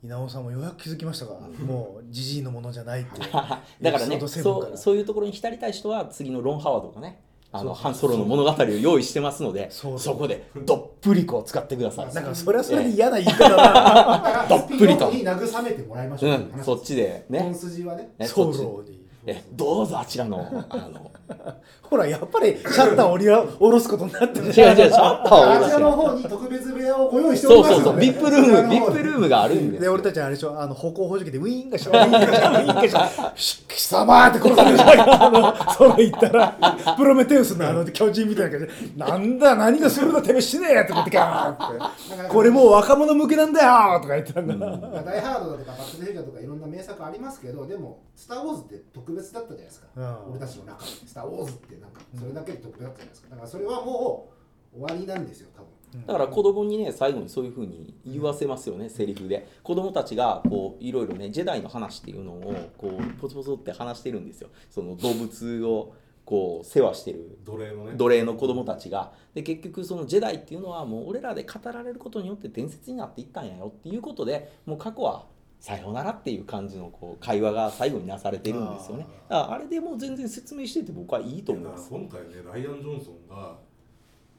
[0.04, 4.68] 稲尾さんもようやく気づきましたが、もうじじいのものじゃないって だからねエピソード7から。
[4.68, 10.18] そうそういうところに浸りたい人は次のロン・ハワードがねあのハンソロの物語を用意してますのでそそう。
[10.18, 12.14] こでどっぷりこう使ってください。
[12.14, 14.46] なんかそれはそれで嫌な言い方だな。
[14.50, 15.10] どっぷりと。
[15.10, 16.32] 慰めてもらいましょう。
[16.32, 17.40] うん、そっちでね。
[17.40, 18.10] 本筋はね。
[18.18, 19.06] ねソロに。
[19.28, 21.12] えどうぞあちらのあの
[21.82, 34.78] ほらやっぱりシャッターを降り下ろすことになってる違う違うシャッターを下ろしてあちらの方に特別部屋をご用意しておりますそうそうそうビップルームビップルームがあるんでで俺たちはあれでしょあの歩行補助器でウィーンがしょウィーンがしょウィーンがしょし貴様って殺される。
[34.78, 42.30] じゃないかあのそれ言ったらプロメテウスのあの巨人みたいな感じでなんだ何がするんだてめえ死ねえとか言ってガーンって。
[42.30, 44.36] これもう若者向けなんだよとか言って。
[44.36, 50.32] たんだ、まあダイハードだとかバック・トゥ・フューチャーとかいろんな名作ありますけどでも「スター・ウォーズ」って特別だったじゃないですか、うん。
[50.32, 53.30] 俺たちの中で「スター・ウォーズ」ってなんかそれだけで特別だったじゃないですか。
[53.30, 54.30] だからそれはも
[54.76, 56.06] う終わりなんですよ多分。
[56.06, 59.48] だから子供にね最後にそういうふうに言わせますよね、セリフで。
[59.64, 64.50] 子供たちがこういろいろねジェダイの話っていうのをこうポツポツって話してるんですよ。
[64.70, 65.94] その動物を
[66.26, 67.94] こう世話してる奴隷のね。
[67.96, 69.14] 奴隷の子供たちが。
[69.34, 75.28] で結局そのジェダイっていうのはもう俺らで語られることによって伝説になっていったんやよっていうことでもう過去は
[75.66, 79.08] さようならっていう感じのこう会話が最後になされてるんですよね。
[79.28, 81.90] だからあれでもう全然説明してて僕はいいと思います。
[81.90, 83.58] 今回ねライアン・ジョンソンが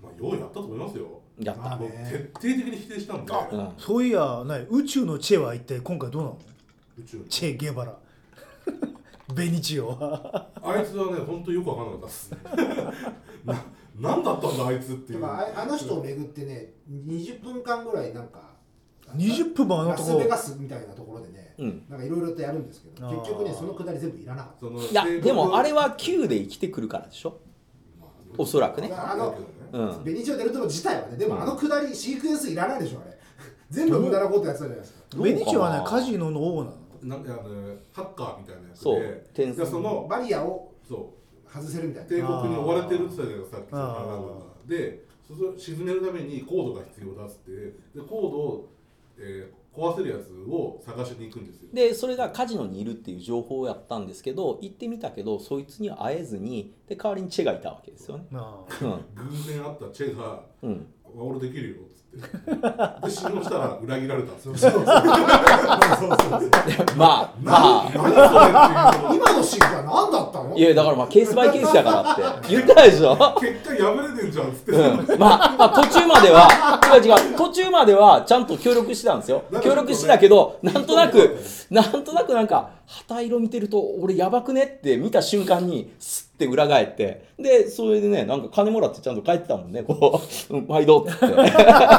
[0.00, 1.20] まあようやったと思いますよ。
[1.40, 2.30] やった、ね。
[2.40, 3.32] 徹底的に否定したんで。
[3.32, 3.72] うん。
[3.76, 6.38] そういやない宇宙のチェは一体今回どうなの？
[6.96, 7.98] 宇宙のチェ・ゲバラ。
[9.34, 9.88] ベニチオ。
[9.88, 12.30] はあいつはね本当によく分かんなかったっす。
[13.44, 13.64] な
[13.98, 15.24] 何だったんだあいつっていう。
[15.26, 18.45] ああの人を巡ってね20分間ぐらいなんか
[19.16, 21.84] 20分もあのラとこスベガスみたいなところでね、うん。
[21.88, 27.40] なんかいろいろとやるんですけど結局ねそのくだり全部いらなかっそのいやでもあれは Q で生きてくるからでしょ？
[28.00, 28.90] まあおそらくね。
[28.92, 29.36] あの
[29.72, 29.92] うん。
[29.92, 33.16] た、ベニチオ・デルトロ自体はねでもあのくだりシークエンスいらないでしょあれ。
[33.70, 35.22] 全部無駄なことやってたじゃないですか。
[35.22, 39.64] ベニチオはねカジノの王なのなんかあのハッカーみたいなやつそうで天才。
[39.64, 41.16] でそのバリアをそう。
[41.48, 42.08] 外せるみたいな。
[42.08, 45.06] 帝国に追われてるって言ってたじゃないですかさっきそので。
[45.26, 47.74] それを沈めるためにコードが必要だっつってで
[48.08, 48.68] コードを、
[49.18, 51.68] えー壊せるやつを探しに行くんですよ。
[51.74, 58.24] でそれがカジノにいるっていう情報をやったんですけど行ってみたけどそいつには会えずにで代わりにチェがいたわけですよね。
[59.14, 64.32] 偶然会ったチェがうん「俺できるよ」っつってで信用したら裏切られた。
[64.32, 64.90] んですよそうそうそう。
[66.96, 67.90] まあまあ。
[67.92, 68.14] 何それっ
[69.10, 70.56] てい今のシーンは何だったの？
[70.56, 72.48] いやだからまあケースバイケースやからって。
[72.48, 73.16] 言ったでしょ？
[73.40, 75.18] 結果破れてんじゃんっつって、うん。
[75.18, 77.36] まあ、まあ途中までは違う違う。
[77.36, 79.44] 途中まではちゃんと協力してたんですよ。
[79.62, 81.38] 協力してたけどなんとなく
[81.70, 87.26] なんとなくなんか旗色見てると俺やばくねって見た瞬間にスッて裏返って。
[87.38, 91.10] でそれでねなんか金もらってちゃんと帰ってたもんねこう「うん毎度」って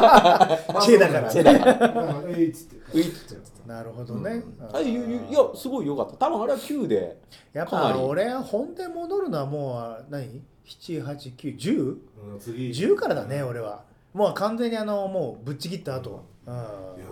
[0.81, 1.29] チェだから。
[1.29, 2.17] チェだから。
[2.17, 2.97] あえいっつって。
[2.97, 3.47] ういっつって。
[3.67, 4.41] なるほどね、
[4.73, 6.15] あいやいやすごい良かった。
[6.15, 7.19] 多分あれは9で
[7.51, 7.93] やっかなり。
[7.95, 11.97] ぱ俺は本で戻るのはもう何？7891010
[12.33, 12.71] うん次。
[12.71, 13.83] いやからだね俺は。
[14.13, 16.23] もう完全にあのもうぶっちぎった後。
[16.45, 16.53] うん。
[16.53, 16.65] だか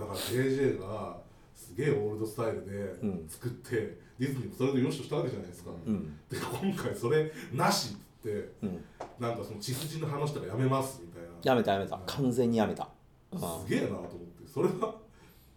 [0.08, 1.18] ら JJ が
[1.54, 3.28] すげえオールドスタイルうん。
[3.28, 6.18] で作って、ディズニーもそれでよしとしたわけじゃないですか、うん。
[6.30, 8.84] で今回それなしってうん。
[9.20, 11.15] なんかその血筋の話とかやめますみたいな
[11.46, 12.00] やめたやめた。
[12.08, 12.90] 完全にやめた、
[13.32, 13.40] うん。
[13.40, 14.52] すげえなと思って。
[14.52, 14.96] それは？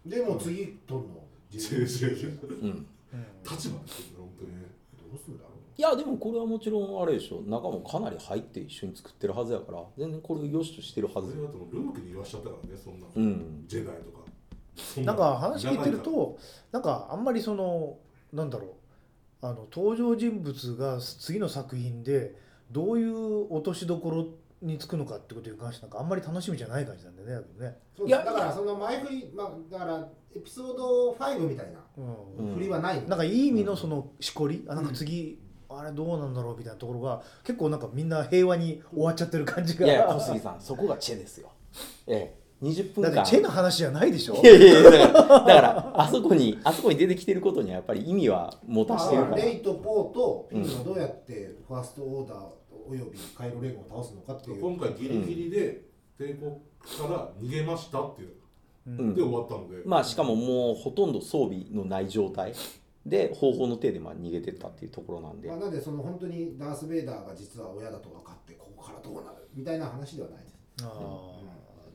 [0.05, 2.85] でも次取るの？JJ うん、うん。
[3.43, 3.79] 立場ですよね
[4.19, 4.65] 本当にね。
[5.11, 7.41] どうすんだろいやでもこれはもちろんあれでしょ。
[7.41, 9.79] 中もかなり入って一緒に作ってるはずやから。
[9.97, 11.31] 全然これを良しとしてるはず。
[11.31, 13.63] それはルークに言わしちゃったからねそんな、うん。
[13.67, 14.19] ジェダイとか。
[14.75, 16.37] そなんか話聞いてると
[16.71, 17.97] なんかあんまりその
[18.31, 18.69] なんだろう。
[19.41, 22.35] あの登場人物が次の作品で
[22.71, 24.27] どういう落としどころ
[24.61, 27.77] につくのかってことに関してなんかあんまり楽しみじゃない感じなんだよねね。
[27.95, 31.79] うそういやだからその前振り、まあ、だからエピソード5みたいな。
[31.97, 32.49] うん。
[32.49, 39.85] うん振りはないの、なんかいい意味のそのしこりあなんか次、あれどうなんだろうみたいなところが結構なんかみんな平和に終わっちゃってる感じが。
[39.85, 41.49] いやいや小杉さんそこがチェですよ。
[42.07, 42.39] ええ。
[42.61, 43.11] 20分間。
[43.11, 44.35] だってチェの話じゃないでしょ。
[44.35, 49.35] いやいやいやだからだからあそこにあそこに出てきてることにはやっぱり意味は持たましてるから。
[49.35, 50.49] あレイとポーと
[50.83, 52.58] どうやってファーストオーダー
[52.89, 55.81] およびカイロレーゴンを倒すのかっていう、今回ギリギリで
[56.17, 58.33] 帝国から逃げましたっていう。
[58.87, 59.15] うん。
[59.15, 62.53] で終わったので、まあしかももうほとんど装備のない状態。
[63.05, 65.47] で方法の手でまあ逃げてったっていうところなんで。
[65.47, 70.57] まあ、なんでその本当にダース・ベイダーが実は親だと分かってここからどうなるみたいな話ではないです。
[70.83, 70.91] あ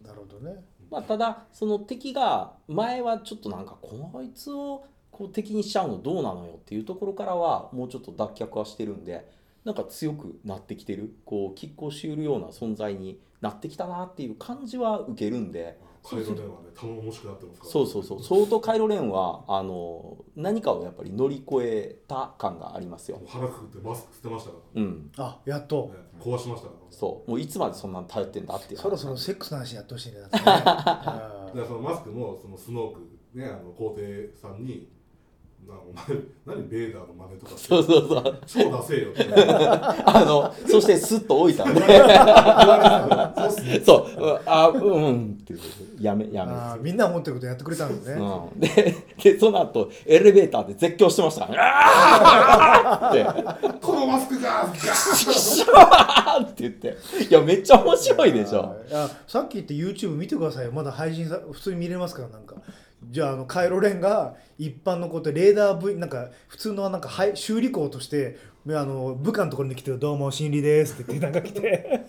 [0.04, 0.64] あなるほどね。
[0.90, 9.28] まあ、ただその敵が前はちょっとなんかこいつをこう敵にしちゃうのどうなのよっていうところからはもうちょっと脱却はしてるんで
[9.64, 15.79] なんか強くなってきてるこう拮抗しうるような存在になってきたなっていう感じは受けるんで。
[16.05, 18.22] カイロレンはね頼もしくなってますからそうそうそう。
[18.22, 23.16] 相当カイロレンはあの何かをやっぱり乗り越えた感がありますよ。
[23.16, 25.11] もう腹くくってマスク捨てましたから、うん。
[25.16, 25.94] あやっと。
[25.94, 26.81] ね、壊しましたから。
[26.90, 27.31] そう。
[27.31, 28.81] もういつまでそんなの頼ってんだっていう。
[28.81, 30.42] そろそろセックスの話やってほしいねだってね。
[30.46, 33.00] あ だからそのマスクもそのスノーク
[33.33, 34.90] ねあの皇帝さんに
[35.66, 36.05] なお前
[36.46, 38.40] 何ベーダーの真似とかそうそうそう。
[38.46, 39.27] 超出せよって。
[40.05, 41.81] あのそしてスッと置いたんで。
[43.85, 45.38] そうあうん。
[45.40, 45.55] って
[46.00, 46.31] やめ。
[46.33, 46.44] や
[46.77, 51.46] めみんな思ってることやってくれたんですね、うん、ででその後エレベーターで絶叫してました。
[51.46, 53.79] からあーって。
[53.81, 54.94] このマスクがガー
[55.33, 56.64] シャーって。
[56.64, 56.96] 言って
[57.29, 58.77] いやめっちゃ面白いでしょ。
[58.92, 60.72] あさっき言って YouTube 見てくださいよ。
[60.72, 62.57] まだ配信さ普通に見れますからなんか
[63.11, 68.38] じゃああのカイロレンが一般のことレーダー V なんか普通のなんかはい修理工として
[68.69, 72.05] あの部下のところに来て「どうも心理です」って言ってなんか来て。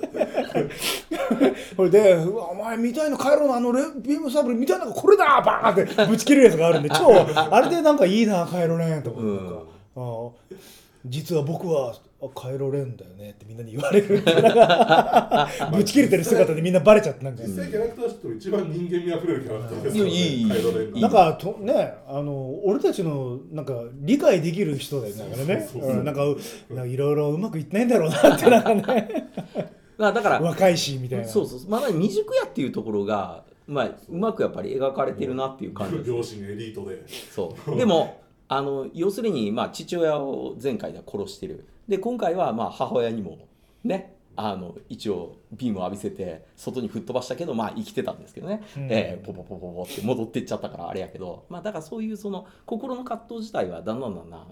[1.75, 10.55] これでうわ「お前みたいなカイロのあのレビームサーブルみたいなのがこれだ!」バーンってぶち切るやつがあるんで超あれでなんかいいなカイロレンと思って。
[10.55, 10.65] なん。
[11.07, 14.23] 実は僕はあカイロレンだよねってみんなに言われる。
[15.75, 25.69] ぶち切れてる姿でみんなバレちゃってなんか、実際キャラクターとして一番人間味あふれるキャラクターですから、ね、いやいいいなんかとねあの俺たちのなんか理解できる人だよねだからね。
[25.71, 25.99] そうそうそう。
[25.99, 26.37] うんなんかう
[26.69, 29.31] なんかいろいろうまくいってないんだろうなってなんかね。
[29.97, 31.25] まあだから若いしみたいな。
[31.25, 36.09] そうそうまだ未熟やっていうところがまあうまくやっぱり描かれてるなっていう感じ。
[36.09, 37.03] 両親エリートで。
[37.07, 37.75] そう。
[37.77, 43.37] でもあの要するに、まあ、父親を前回では殺してるで今回はまあ母親にも
[43.83, 48.87] ねあの一応ビームを浴びせて外に吹っ飛ばしたけどまあ生きてたんですけどね、うん。
[48.91, 51.45] えーポポポポポって戻ってっちゃったからあれやけど。
[51.49, 54.45] まあだからそういうその心の葛藤自体はだんだんだんだん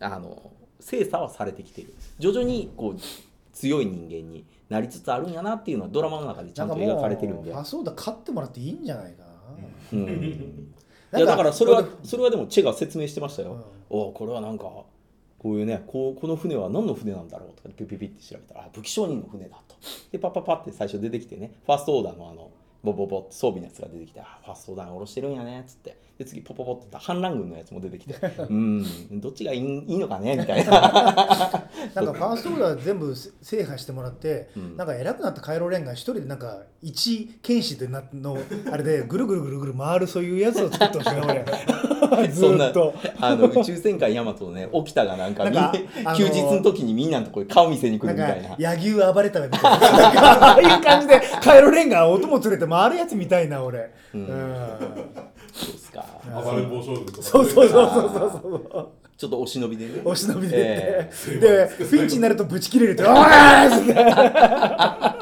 [0.00, 1.94] あの精査はされてきてる。
[2.18, 3.00] 徐々にこう
[3.52, 7.54] 強い人間になりつつあるんやなっていうのはドラマの中でちゃんと描かれてるんで。
[7.54, 7.92] あそうだ。
[7.94, 9.28] 勝ってもらっていいんじゃないかな、
[9.92, 10.72] うん。
[11.10, 13.98] ないやだからそれはそれはでもチェが説明してましたよ、うん。
[13.98, 14.64] おこれはなんか
[15.46, 19.76] こういうねこうこの船は何の船なんだろうとかピピピって調べたらあ武器商人の船だと。
[20.10, 22.50] でパッパッパって最初出てきてねファーストオーダーのあの
[22.82, 26.06] ボボボって装備のやつが出てきてあファーストオーダーが下ろしてるんやねっつって。
[26.18, 28.14] で次ポポポって反乱軍のやつも出てきて。
[28.48, 29.20] うん。
[29.20, 30.72] どっちがいいいいのかねみたいな。
[30.72, 34.76] なんかファーストオーダー全部制覇してもらって、うん。
[34.78, 38.38] なんか偉くなったカイロレンが一人でなんか一剣士でなの
[38.72, 42.28] あれでぐるぐるぐるぐる回るそういうやつを作ってほしいな俺。
[42.28, 42.94] ず そんなと。
[43.20, 45.44] あの宇宙戦艦ヤマトのね沖田がなんか
[46.16, 48.74] 休日の時にみんなのところに顔見せに来るみたいな。
[48.74, 49.70] 野牛暴れたみたいな。
[50.52, 54.22] ああいう感じでカイロレンが音も連れて回るやつみたいな俺、ううん。
[54.24, 54.28] ん
[55.52, 56.04] そうですか。
[56.44, 57.18] 暴れん坊将軍とか。
[57.18, 58.40] ねそうそうそうそうそう
[58.72, 58.88] そう。
[59.16, 60.02] ちょっとお忍びでね。
[60.04, 63.94] お忍びでえ行って、でフィンチになるとブチ切れるって「おーい!」って。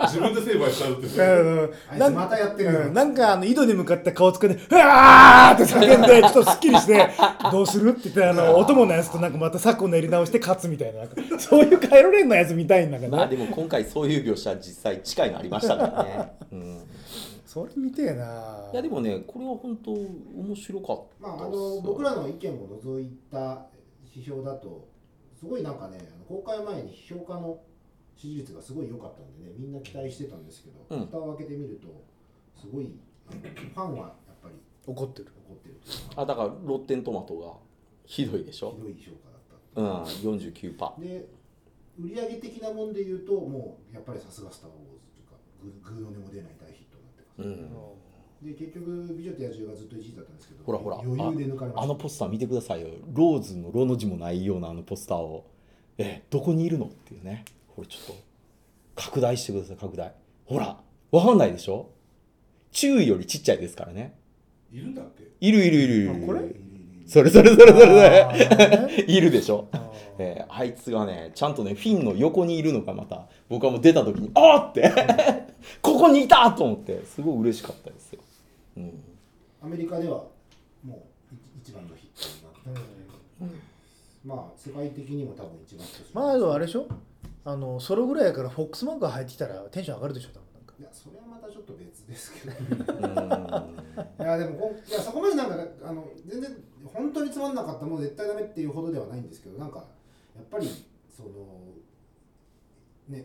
[0.09, 1.97] 自分で成敗しちゃうってう。
[1.97, 2.80] んなんあいつまたやってるよ。
[2.80, 2.95] うん。
[2.95, 7.09] なんかあの井戸に向かって顔つけて「うわー!」って叫んで ちょっとすっきりして
[7.53, 11.03] 「どうする?」って言ってあのお供のやつとなんかまた昨今の練り直して勝つみたいな
[11.38, 16.78] そういうカイロレンのやつみたいんだけど、まあでも今回そういう描写実際近いのありましたからね、うん、
[17.55, 18.68] それ見てえな。
[18.72, 23.66] いやでもねこれは本当面白かったまあ、あの僕らの意見を除いた
[24.05, 24.88] 批評だと
[25.38, 27.61] すごいなんかねあの公開前に評価の
[28.16, 31.07] 支持率がすごい良かったんでねみんな期待してたんですけど、うん。
[31.07, 32.05] 蓋を開けてみると
[32.61, 32.98] すごい
[33.28, 34.55] ファンはやっぱり
[34.86, 35.28] 怒ってる。
[35.46, 35.76] 怒ってる
[36.16, 37.52] あだからロッテントマトが
[38.05, 38.74] ひどいでしょ。
[38.76, 40.34] ひどい評価だったう。
[40.34, 41.28] ん49%パで
[42.00, 47.70] 売上的なもんで言うともうやっぱりさすが「スター・ウォーズ」というかググーの音も出ない大ヒットになってます、うん
[48.45, 50.97] で結局「美女と野獣」がずっと1位だったんですけどほらほら。
[50.99, 51.82] 余裕で抜かれました。
[51.82, 52.88] あのポスター見てくださいよ。
[53.12, 55.47] ローズのロの字もないようなあのポスターを。
[55.97, 56.86] えどこにいるの？
[56.86, 57.45] っていうね。
[57.74, 58.22] これちょっと
[58.97, 60.12] 拡大してください拡大。
[60.45, 60.78] ほら
[61.11, 61.90] わかんないでしょ？
[62.72, 64.14] 注意よりちっちゃいですからね。
[64.72, 65.24] いるんだっけ？
[65.40, 66.40] いるいるいるいるあこれ？
[67.07, 69.05] それそれそれそれそれ。
[69.09, 69.68] いるでしょ？
[70.18, 74.92] えーあいつがねちゃんとねフィンの横にいるのがまた僕はもう出た時にあーって。
[75.80, 78.20] ここにいたと思ってすごい嬉しかったですよ、
[78.77, 79.03] うん、
[79.62, 80.25] アメリカでは
[80.85, 82.22] もう一番のヒッ
[82.62, 83.57] トになって、
[84.25, 86.87] まあ世界的にも多分一番まあでもあれでしょ？
[87.45, 90.75] あのソロぐらいやからフォックスマークが入ってきたらテンション上がるでしょ多分なんか。
[90.81, 94.25] いやそれはまたちょっと別ですけど うん。
[94.25, 99.85] いやでもいやそこまでなんかあの全然本当につまんなかったもう絶対ダメっていうほどではないんですけどなんか
[100.35, 100.68] やっぱり
[101.14, 101.31] その
[103.09, 103.25] ね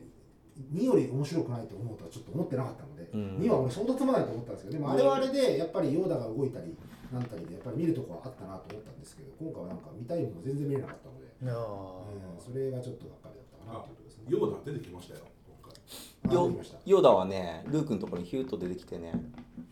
[0.74, 3.38] 2より面白くないと思うとはちょっと思ってなかったので、うん。
[3.40, 6.76] 2は俺相当つまらないと思ったんですけどでもあれはあれでやっぱりヨーダが動いたり
[7.12, 14.24] なんたりでやっぱり見るとこはあったなと思ったんですけど今回はなんか見たいもの全然見れなかったので、うんそれがちょっとがっかりだったかなあっていうところですね。
[14.28, 16.34] ヨーダ出てきましたよ今回。
[16.34, 16.52] ヨ
[16.86, 19.14] ヨーダはねルークのところにヒューッと出てきてね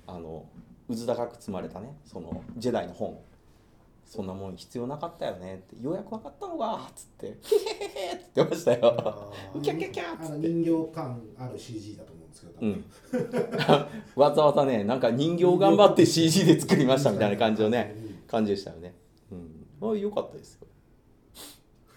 [0.08, 0.46] あの
[0.90, 3.20] 渦高く積まれたねそのジェダイの本
[4.08, 9.34] そんなもん必要なかったよねってようやく分かったのがっつってヒヘヘヘって言ってましたよ。
[9.62, 10.48] キャッキャッキャって。
[10.48, 12.86] 人形感ある CG だと思うんですけど、多う分ん。
[14.16, 17.96] わざわざねなんか人形頑張って CG で作りましたみたいな感じのね
[18.28, 18.96] 感じでしたよね。
[19.30, 19.92] うん。
[19.92, 20.68] あ良かったですよ。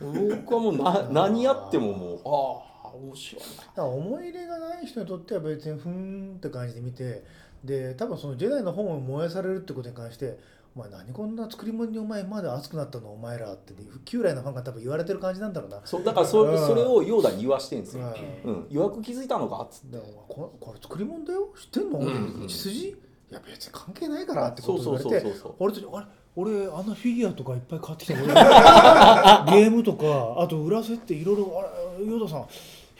[0.00, 3.48] 僕はもうな何やってももうああ面白いな。
[3.48, 7.22] だから思い入れがない人にとっては別にふーんって感じで見て
[7.62, 10.38] で多分そのジェダイの本を燃やされるってことに関して
[10.76, 15.80] 「お前何こんな作り物にお前まで熱くなったのお前ら」って旧来のファンが多分言われてる感じなんだろうな。
[15.84, 16.58] そうだからそうん。
[16.58, 18.04] それをヨーダに言わしてんですよ、
[18.44, 18.54] うん。
[18.54, 19.62] うん、ようやく気づいたのか？
[19.62, 19.98] っつって。
[20.28, 21.48] ここれ作り物だよ？
[21.60, 22.88] 知ってんの、ん血筋？
[22.88, 22.96] い
[23.30, 26.06] や別に関係ないからってこと言われてそうそうそうそう俺たちあれ？
[26.36, 28.26] 俺あのフィギュアとかいっぱい買ってきた俺
[29.62, 32.44] ゲームとかあと裏設定いろいろあれヨーダさんい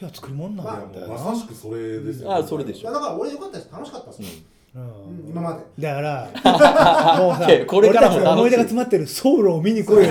[0.01, 2.81] や作り物なんだよみたいな、まさしくそれですよ、あそれでしょ。
[2.81, 3.71] いやだから俺良かったです。
[3.71, 4.27] 楽しかったです、うん
[4.75, 5.29] うん。
[5.29, 5.83] 今まで。
[5.83, 6.29] だから
[7.19, 10.03] もうさこれからも俺たちの思い出が詰まってるソウルを見に来いよ。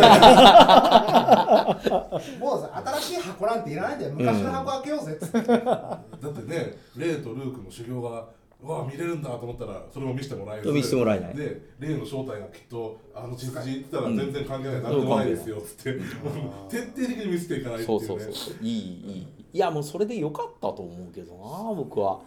[2.40, 4.14] もうさ新しい箱なんていらないんだよ。
[4.16, 5.14] 昔の箱開けようぜ。
[5.14, 8.26] っつって、だってねレイとルークの修行が
[8.62, 11.36] わあ見れるんだと思ったらそれも見せてもらえず見せてもらえない。
[11.36, 16.00] でレイの正体がきっとあの血筋って言ったら全然関係ない、うんなんでもないですよっつって、
[16.70, 18.56] 徹底的に見せていかないっていそうそうそう。
[18.62, 18.78] いいい
[19.20, 19.28] い。
[19.52, 22.20] いやもうそれでよかったと思うけどな僕は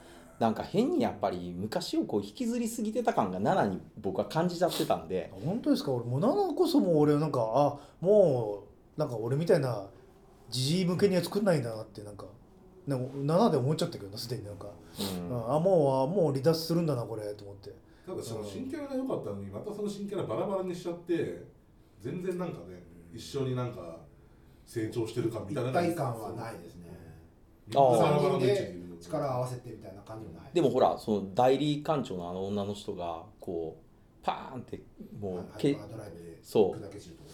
[0.43, 5.33] なんか変にやっぱり昔をこう引きずりすぎてた感が7に僕は感じちゃってたんで。
[5.45, 5.93] 本当ですか？
[5.93, 8.65] 俺もう7こそもう俺なんかあも
[8.97, 9.87] うなんか俺みたいな
[10.51, 12.27] じじい向けには作んないんだなってなんか
[12.89, 14.67] なんか7で思っちゃったけどなすでになんか、
[14.99, 15.31] うん。
[15.31, 17.71] うんあもうあもう離脱するんだなこれと思って。
[18.05, 21.45] ただその新キャラが良かったのにまたその新キャラバラバラにしちゃって
[22.01, 22.83] 全然なんかね
[23.15, 24.01] 一緒になんか
[24.67, 26.91] 成長してる感みたいな一体感はないですね。
[27.69, 30.51] みんなバラバラ3人の位置にいでる力を合わせてみたいな感じもない。
[30.53, 34.81] でもほらその代理館長のあの女の人がこうパーンって
[35.21, 35.77] もうハけ
[36.43, 36.83] そう。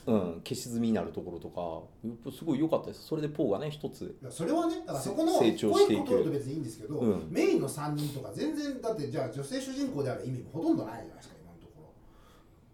[0.07, 3.05] うん、消し済みになるところとかすごい良かったです。
[3.05, 7.29] それでポーがね一つそれはねだからそこの成長していける濃いことと別にいいんですけど、うん。
[7.31, 11.95] メインの3人とか全然だってじゃあ女性主人公である意味もほとんどないじゃないですか今のとこ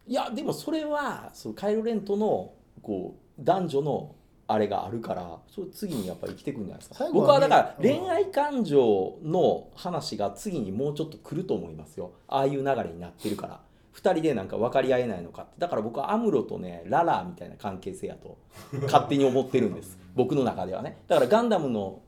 [0.06, 4.14] いやでもそれはそのカイロ・レントのこう男女の
[4.46, 7.04] あれがあるからそれ次にやっぱり生きてくるんじゃないですか。
[7.04, 7.82] ね僕はだからうん。
[7.82, 12.12] 恋愛感情の話が次にもうちょっと来ると思いますよ。
[12.28, 13.60] ああいう流れになってるから。
[13.94, 15.52] 2人でなんか分かり合えないのかって。
[15.58, 18.36] だから僕はアムロとねララみたいな関係性やと
[18.82, 19.98] 勝手に思ってるんです。
[20.14, 20.98] 僕の中ではね。
[21.08, 22.00] だからガンダムの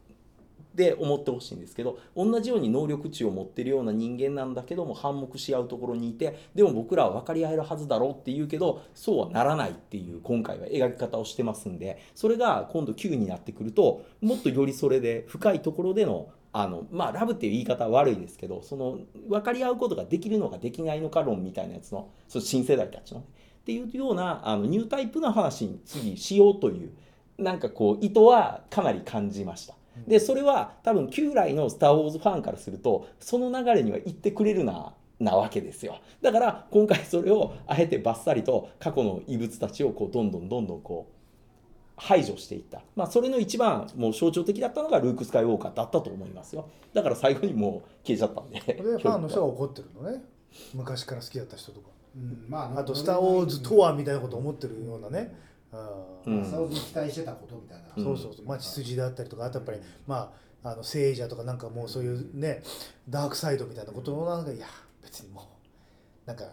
[0.77, 26.93] で思ってほしいんですけど同じように能力値を持ってるような人間なんだけども反目し合うところにいてでも僕らは分かり合えるはずだろうって言うけどそうはならないっていう今回は描き方をしてますんでそれが今度9になってくるともっとよりそれで深いところでのあのまあラブっていう言い方は悪いですけどその分かり合うことができるのかできないのか論みたいなやつのその新世代たちのねっていうようなあのニュータイプな話に次しようという
[27.37, 29.75] なんかこう意図はかなり感じました。
[30.07, 35.99] でそれは多分旧来の「スター・ウォーズ」ファンからするとその流れには行ってくれるななわけですよ。
[36.21, 41.13] だから今回それをあえてバッサリと過去の遺物たちをこうどんどんどんどんこう
[41.97, 46.69] 排除していった、まあ、それの一番もう象徴的だったのがルーク・スカイウォーカーだったと思いますよ。
[46.93, 48.61] だから最後にもう消えちゃったんで。
[48.61, 50.23] でファンの人が怒ってるのね。
[50.75, 51.87] 昔から好きだった人とか。
[51.87, 55.56] ろ、うん、まああと「スター・ウォーズ」とはみたいなこと思ってるようなね、うん
[56.27, 56.45] うん。
[56.45, 58.05] スター・ウォーズに期待してたことみたいな、うん。
[58.05, 62.63] そうそうそう、まあ、血筋だったりとかあとやっぱりまああの聖者とかなんかもうそういうね
[63.09, 64.67] ダークサイドみたいなことのなんかいや
[65.03, 66.45] 別にもうなんか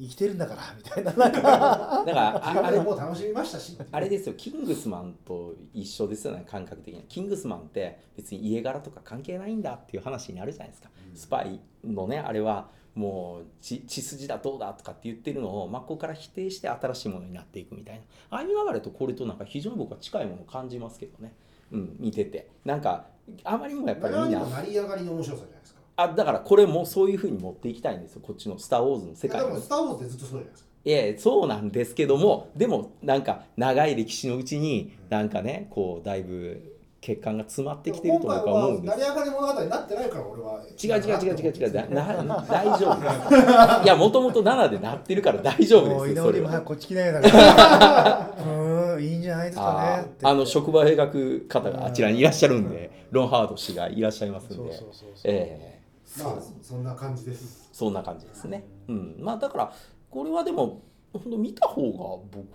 [0.00, 1.40] 生きてるんだからみたいななんか。
[1.40, 2.60] だからああれ。
[2.60, 3.76] あれもう楽しみましたし。
[3.90, 4.34] あれですよ。
[4.36, 7.02] キングスマンと一緒ですよね感覚的に。
[7.08, 18.02] キングスマンって別に家柄とか関係ないんだっていう話になるじゃないですか、スパイのねあれはもう血血筋だどうだとかって言ってるのを真っ向から否定して新しいものになっていくみたいな。
[18.30, 21.32] ああいう流れとこれとなんか非常に僕は近いものを感じますけどね。
[21.70, 22.50] うん見てて。
[22.64, 23.06] なんか
[23.44, 24.40] あまりにもやっぱりみんな。
[24.40, 25.80] も成り上がりの面白さじゃないですか。
[25.94, 30.68] あだからこれもそういうふうに持っていきたいんですよこっちの「スター・ウォーズ」の世界でも「スター・ウォーズ」ってずっとそうじゃないですか。
[30.84, 38.96] いやそうなんですけどもでもなんか長い歴史のうちになんかねこうだいぶ血管が詰まってきてると僕は思うんです。
[38.98, 40.60] 成り上がり物語になってないから俺は。
[40.82, 41.72] 違う違う違う違う違う。
[41.72, 43.84] だな大丈夫。
[43.84, 46.60] いやもともと7でなってるから大丈夫ですよそれは。
[46.62, 54.56] こっち来ないだからうーんいいんじゃないですかあねあの職場を描く方があちらにいらっしゃるんでロンハード氏がいらっしゃいますんで。
[54.56, 55.10] そうそうそうそう。
[55.24, 55.78] え
[56.16, 56.22] え。
[56.22, 57.68] まあそんな感じです。
[57.72, 58.64] そんな感じですね。
[58.88, 59.16] うん。
[59.20, 59.72] まあだから
[60.10, 60.82] これはでも
[61.12, 61.98] 本当見た方が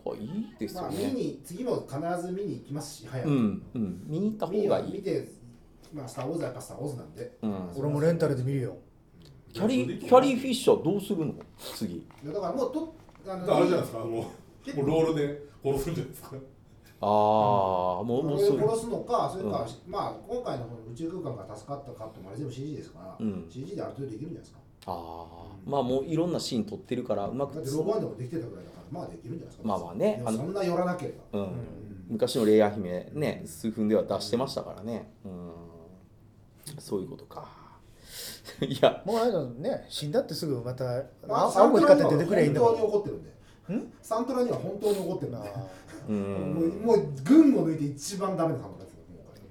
[0.03, 4.03] 僕はいいですまあ見よねに次も必ず見に行きますし早く、うんうん。
[4.07, 4.91] 見に行った方がい、はい。
[4.91, 5.27] 見て
[5.93, 7.37] まあスター・ウォーズはやっぱスター・ウォーズなんで。
[7.41, 8.77] うん、俺もレンタルで見るよ。
[9.51, 11.33] キャリーキャリーフィッシャーどうするの？
[11.75, 12.07] 次。
[12.25, 12.95] だからもうと
[13.27, 13.99] あだからあれじゃないですか？
[13.99, 16.35] もうもうロールで殺すんじゃないですか？
[17.01, 17.09] ああ
[18.03, 23.45] もうもうそう殺すのかそれか、まあ今回のこの宇宙空間が助かったカットもあれ全部 CG ですから、うん。
[23.49, 24.59] CG である程度できるんじゃないですか？
[24.85, 25.33] ああ
[25.65, 29.63] まあもういろんなシーン撮ってるからうまくだってローバンでもできてたぐらいだからまあできるんじゃないですか。
[29.63, 31.39] まあまあねあのそんな寄らなければ。
[31.39, 31.49] うん、
[32.09, 35.11] 昔のレイヤー姫ね数分では出してましたからね。
[35.25, 35.51] うん。
[36.79, 37.47] そういうことか。
[38.61, 39.01] いや。
[39.05, 39.85] もうあれだね。
[39.89, 40.83] 死んだってすぐまた
[41.27, 42.71] まあ、あサントラには青子光って出てくればいいんだから。
[42.73, 43.33] 本当に怒ってるんで。
[44.01, 45.37] サントラには本当に怒ってるんで。
[45.37, 45.67] あ
[46.09, 49.41] うもうんもう群を抜いて一番ダメなサントラですよ今回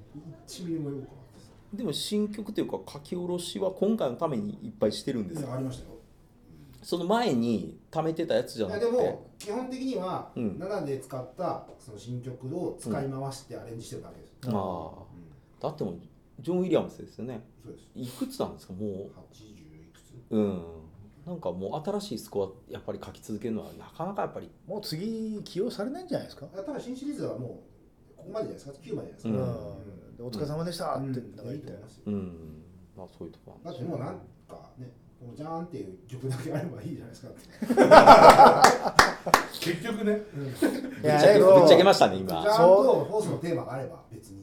[0.47, 1.22] 1ミリもよく
[1.73, 5.53] でも新曲というか書き下ろしは今回のためにいっぱいしてるんですよ。
[5.53, 5.91] ありましたよ。
[6.83, 8.87] その前に貯めてたやつじゃいなくて。
[8.87, 10.59] やでも基本的にはうん。
[10.59, 14.93] 7で使ったその新曲を使い回してアレンジしてるだけです、ああ。
[15.63, 15.99] だってもう
[16.41, 17.41] ジョン・ウィリアムスですよね。
[17.65, 17.85] そうです。
[17.95, 18.73] いくつなんですか？
[18.73, 19.09] も80い
[19.93, 20.13] くつ？
[20.31, 20.63] ううん。
[21.25, 24.51] なんかもう新しいスコアやっぱり書き続けるのはなかなかやっぱり。
[24.67, 27.63] もう次起用されないんじゃないですか、ただ新シリーズはも
[28.17, 29.82] うここまでじゃないですか？9までじゃうないですか、うん。
[29.82, 29.82] で
[30.25, 31.13] お疲れ様でしたってうん。
[31.13, 32.03] なんか言っていいと思いますよ。
[32.07, 32.63] うん。
[32.97, 34.93] まあそういうところだってもうなんかね
[35.25, 37.23] もうじゃーんっていう曲だけあればいいじゃないです
[37.77, 38.63] か。
[39.61, 40.21] 結局ね。
[41.03, 44.43] いやぶっちゃけでもぶっちゃけましたねじゃ今ーんとフォースのテーマがあれば別に。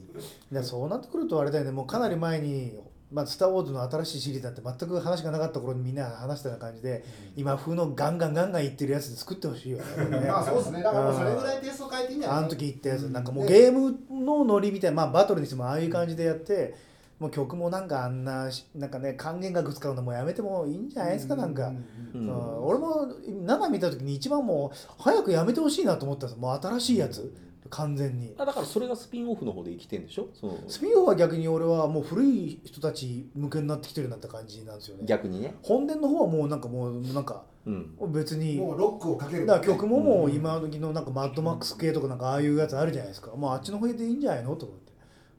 [0.50, 1.70] でそうなってくるとあれだよね。
[1.70, 2.78] もうかなり前に
[3.12, 7.04] 「まあ、スター・ウォーズ」の新しいシリーズなんて全く話がなかった頃にみんな話したような感じで、
[7.36, 9.84] 今風のガンガンガンガンいってるやつで作ってほしいよね。
[10.28, 10.82] まあそうですね。
[10.82, 13.08] だからそれぐらいテイスト変えていいんじゃないあの時言ったやつ、う。
[13.08, 16.74] んなんかもうでゲームのノリみたいな、まあ、バトルにしてもああいう感じでやって、
[17.18, 21.72] もう曲もなんかあんなしなんかね還元楽使うのもやめてもいいんじゃないですか、なんか、
[22.14, 22.28] ううん。
[22.28, 22.64] うん。
[22.64, 27.32] 俺も7見た時に一番もう早くやめてほしいなと思ったんですもう新しいやつ
[27.68, 28.34] 完全に。
[28.38, 30.28] あだからそれがスピンオフの方で生きてんでしょ？
[30.34, 30.58] その。
[30.66, 35.04] スピンオフは逆に俺はもう古い人たち向けになってきてるなって感じなんですよね。
[35.04, 35.54] 逆にね。
[35.62, 38.12] 本殿の方はもうなんかもうなんかうん。
[38.12, 38.56] 別に。
[38.56, 39.46] もうロックをかける。
[39.46, 43.36] だから曲ももう今時のなんかマッドマックス系とかなんかああいうやつあるじゃないですか。
[43.36, 44.92] もうあっちの方でいいんじゃないのと思って、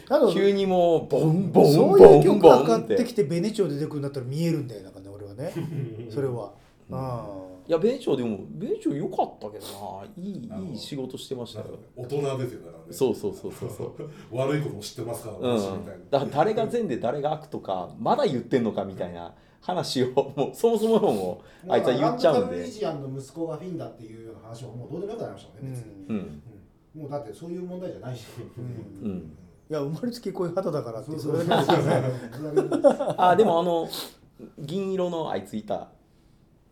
[0.09, 0.67] ただ急に。
[0.67, 5.53] もうボンボンそうボンいう曲がかボンってかってきてベネチオ出てくるんだったら見えるんだよなんかね俺はね。
[6.11, 6.53] それは、
[6.91, 7.43] うん。
[7.69, 10.05] いやベンチョでもベンチョ良かったけどな。
[10.17, 11.67] いいいい仕事してましたよ。
[11.97, 12.93] 大人ですよだからね。
[12.93, 14.11] そうそうそうそうそう。
[14.37, 26.17] 悪いことも知ってますからうん私みたいな、だから誰が善で誰が悪とかまだ言ってんのかみたいな話をもうそもそものもうあいつは言っちゃうんランドカルリでジアンの息子がフィンだっていうような話はもうどうでもよくなりましたもんねうん。
[26.17, 26.43] うん
[26.95, 28.27] もうだってそういう問題じゃないし、
[29.03, 29.11] うん。
[29.11, 29.19] うん。
[29.71, 32.03] いや生まれつきこういう肌だからってそれだけですよね。
[33.17, 33.89] あでもあの
[34.59, 35.89] 銀色のあいついた。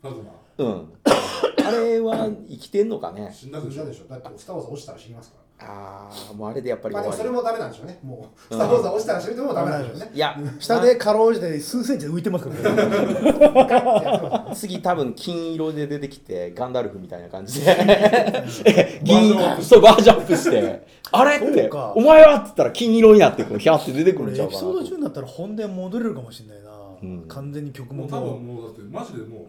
[0.03, 0.33] カズマ。
[0.59, 0.93] うん。
[1.05, 3.31] あれは生きてんのかね。
[3.35, 4.05] 死んだでしょでしょ。
[4.05, 7.99] だってスター・ウォーズ落ちたら死にますからああもうあれでやっぱりまあでもそれもダメなんでしょうね。
[8.03, 10.09] もうスター・ウォーズは落ちたら死ぬでもダメなんでしょうね。
[10.13, 10.37] りいや。
[10.59, 14.55] 下でかろうじて数センチで浮いてますからね。
[14.57, 18.51] 次多分金色で出てきてガンダルフみたいな感じで。
[19.03, 20.87] 銀そうバージョンアップして。
[21.13, 21.37] あれ？
[21.37, 22.37] ってお前は？
[22.37, 26.71] って言ったら金色になってこうヒャーって出てくこるんちゃうかなれエピソード中になったら本殿戻れるかもしれないな、
[27.03, 27.25] うん。
[27.29, 28.05] 完全に曲も。
[28.05, 29.45] もう多もう分もうだってマジでもう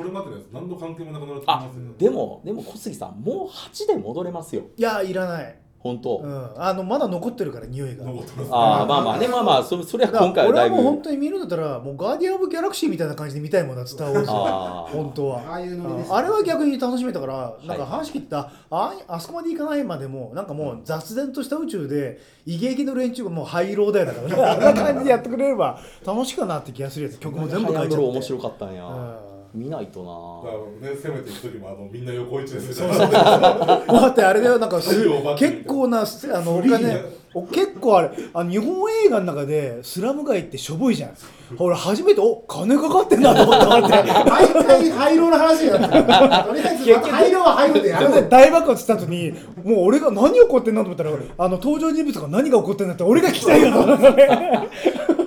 [0.00, 1.82] これまでのやつ何の関係もなくなると思いあますよ。
[1.98, 4.62] でもでも小杉さんもう8で戻れますよ。
[4.76, 8.04] いやいらない、本当、うん、あのまだ残ってるから匂いが。
[8.04, 10.74] 残ってますああまあまあねまあまあそれそれは今回は俺だぶ。
[10.74, 14.96] はいもう本当に見るんだったらもうガーディアン・オブ・ギャラクシーみたいな感じで見たいもんなスター・ウォーズあー。
[14.96, 15.42] 本当は。
[15.48, 17.90] ああいうノリですあれは逆に楽しめたからなんかはい。
[17.90, 27.18] 話聞いたああそこまでいかないまでもなんかもう雑然とした宇宙でイゲイゲの連中がもうハイローだよだからねあんな感じでやってくれれば楽しいかなって気がするやつ。
[27.18, 30.00] 曲も全部ハイア変えちゃって面白かったんや、うん見ないと
[30.44, 32.86] だかならね攻めていく時もあのみんな横一列で。
[32.86, 37.04] だってあれだよなんかす太陽バッテリー結構なすあのお金
[37.52, 41.10] 結構あれあの日本映画の中でスラム街ってしょぼいじゃん
[41.58, 44.30] ほら初めてお金かかってんなと思ったって。
[44.30, 49.32] 毎回廃炉の話になってるとりあえずまた廃炉は廃炉でやそれでろう大爆発した後に
[49.64, 54.68] もう俺が何起こってんなと思ったらあの登場人物が何が起こってんだって俺が聞きたいよと思ったね。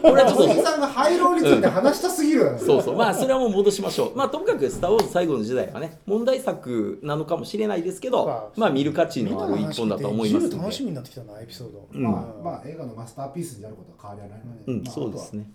[0.04, 2.58] これはちょっと小杉さんが廃炉について話したすぎる。
[2.60, 2.96] そうそう。
[2.98, 4.18] まあそれはもう戻しましょう。
[4.18, 12.04] まあとにかく「スター・ウォーズ」最後の時代はね問題作なのかもしれないですけどまあ見る価値のある一本だと思います楽しみになってきたなエピソード、うん。
[12.04, 15.50] まあまあ映画のマスターピースになることは変わりはないので、うんまあそうですね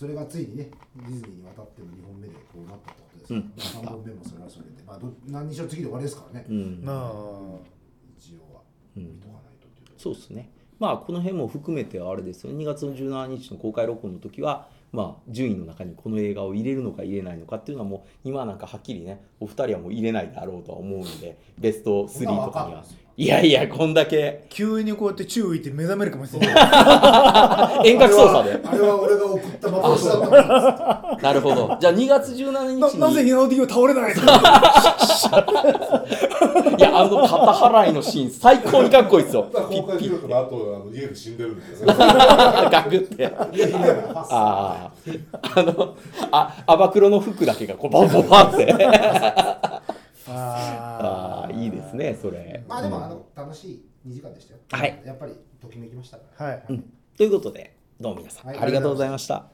[0.00, 6.84] それがついにねディズニーに渡っての2本目でこうなったってことですから、まあ、3本目もそれはそれで、まあ、ど何にしろ次で終わりですからね、うん。
[6.86, 7.10] なあ。
[8.18, 8.62] 一応は
[8.96, 10.50] うん見とかないとっていうとそうですね。
[10.78, 22.84] まあこの辺も含めてあれですよ2月の17日の公開録音の時はまあ順位の中にこの映画を入れるのか入れないのかっていうのはもう今はなんかはっきりねお二人はもう入れないだろうとは思うのでベスト3とかには
[23.20, 24.46] いやいやこんだけ。
[24.48, 26.48] 急にこうやって宙浮いて目覚めるかもしれない。
[27.92, 28.58] 遠隔操作で。
[28.64, 30.20] あれは俺が送った幻だっ
[31.18, 31.76] たなるほど。
[31.78, 33.00] じゃあ2月17な日に。
[33.00, 34.22] なぜ稲尾 D を倒れないの？
[36.78, 39.48] いやあの肩払いのシーン最高にかっこいいですよ。
[39.52, 40.46] だからピッピッ公開収録の後
[40.82, 41.88] あの家で死んでるんですよ。
[41.88, 41.94] ね
[42.72, 43.26] ガグって。
[43.26, 43.46] あ
[44.16, 44.90] あ
[45.42, 45.94] あの
[46.32, 48.74] あアバクロの服だけがこうバンバンバンって
[50.30, 52.62] あああいいですねそれ。
[52.68, 54.60] まあでもあの楽しい2時間でしたよ。
[54.70, 55.02] はい。
[55.04, 56.64] やっぱりときめきましたはい。
[56.68, 56.84] うん。
[57.16, 58.58] ということでどうも皆さん、はい。
[58.58, 59.44] ありがとうございました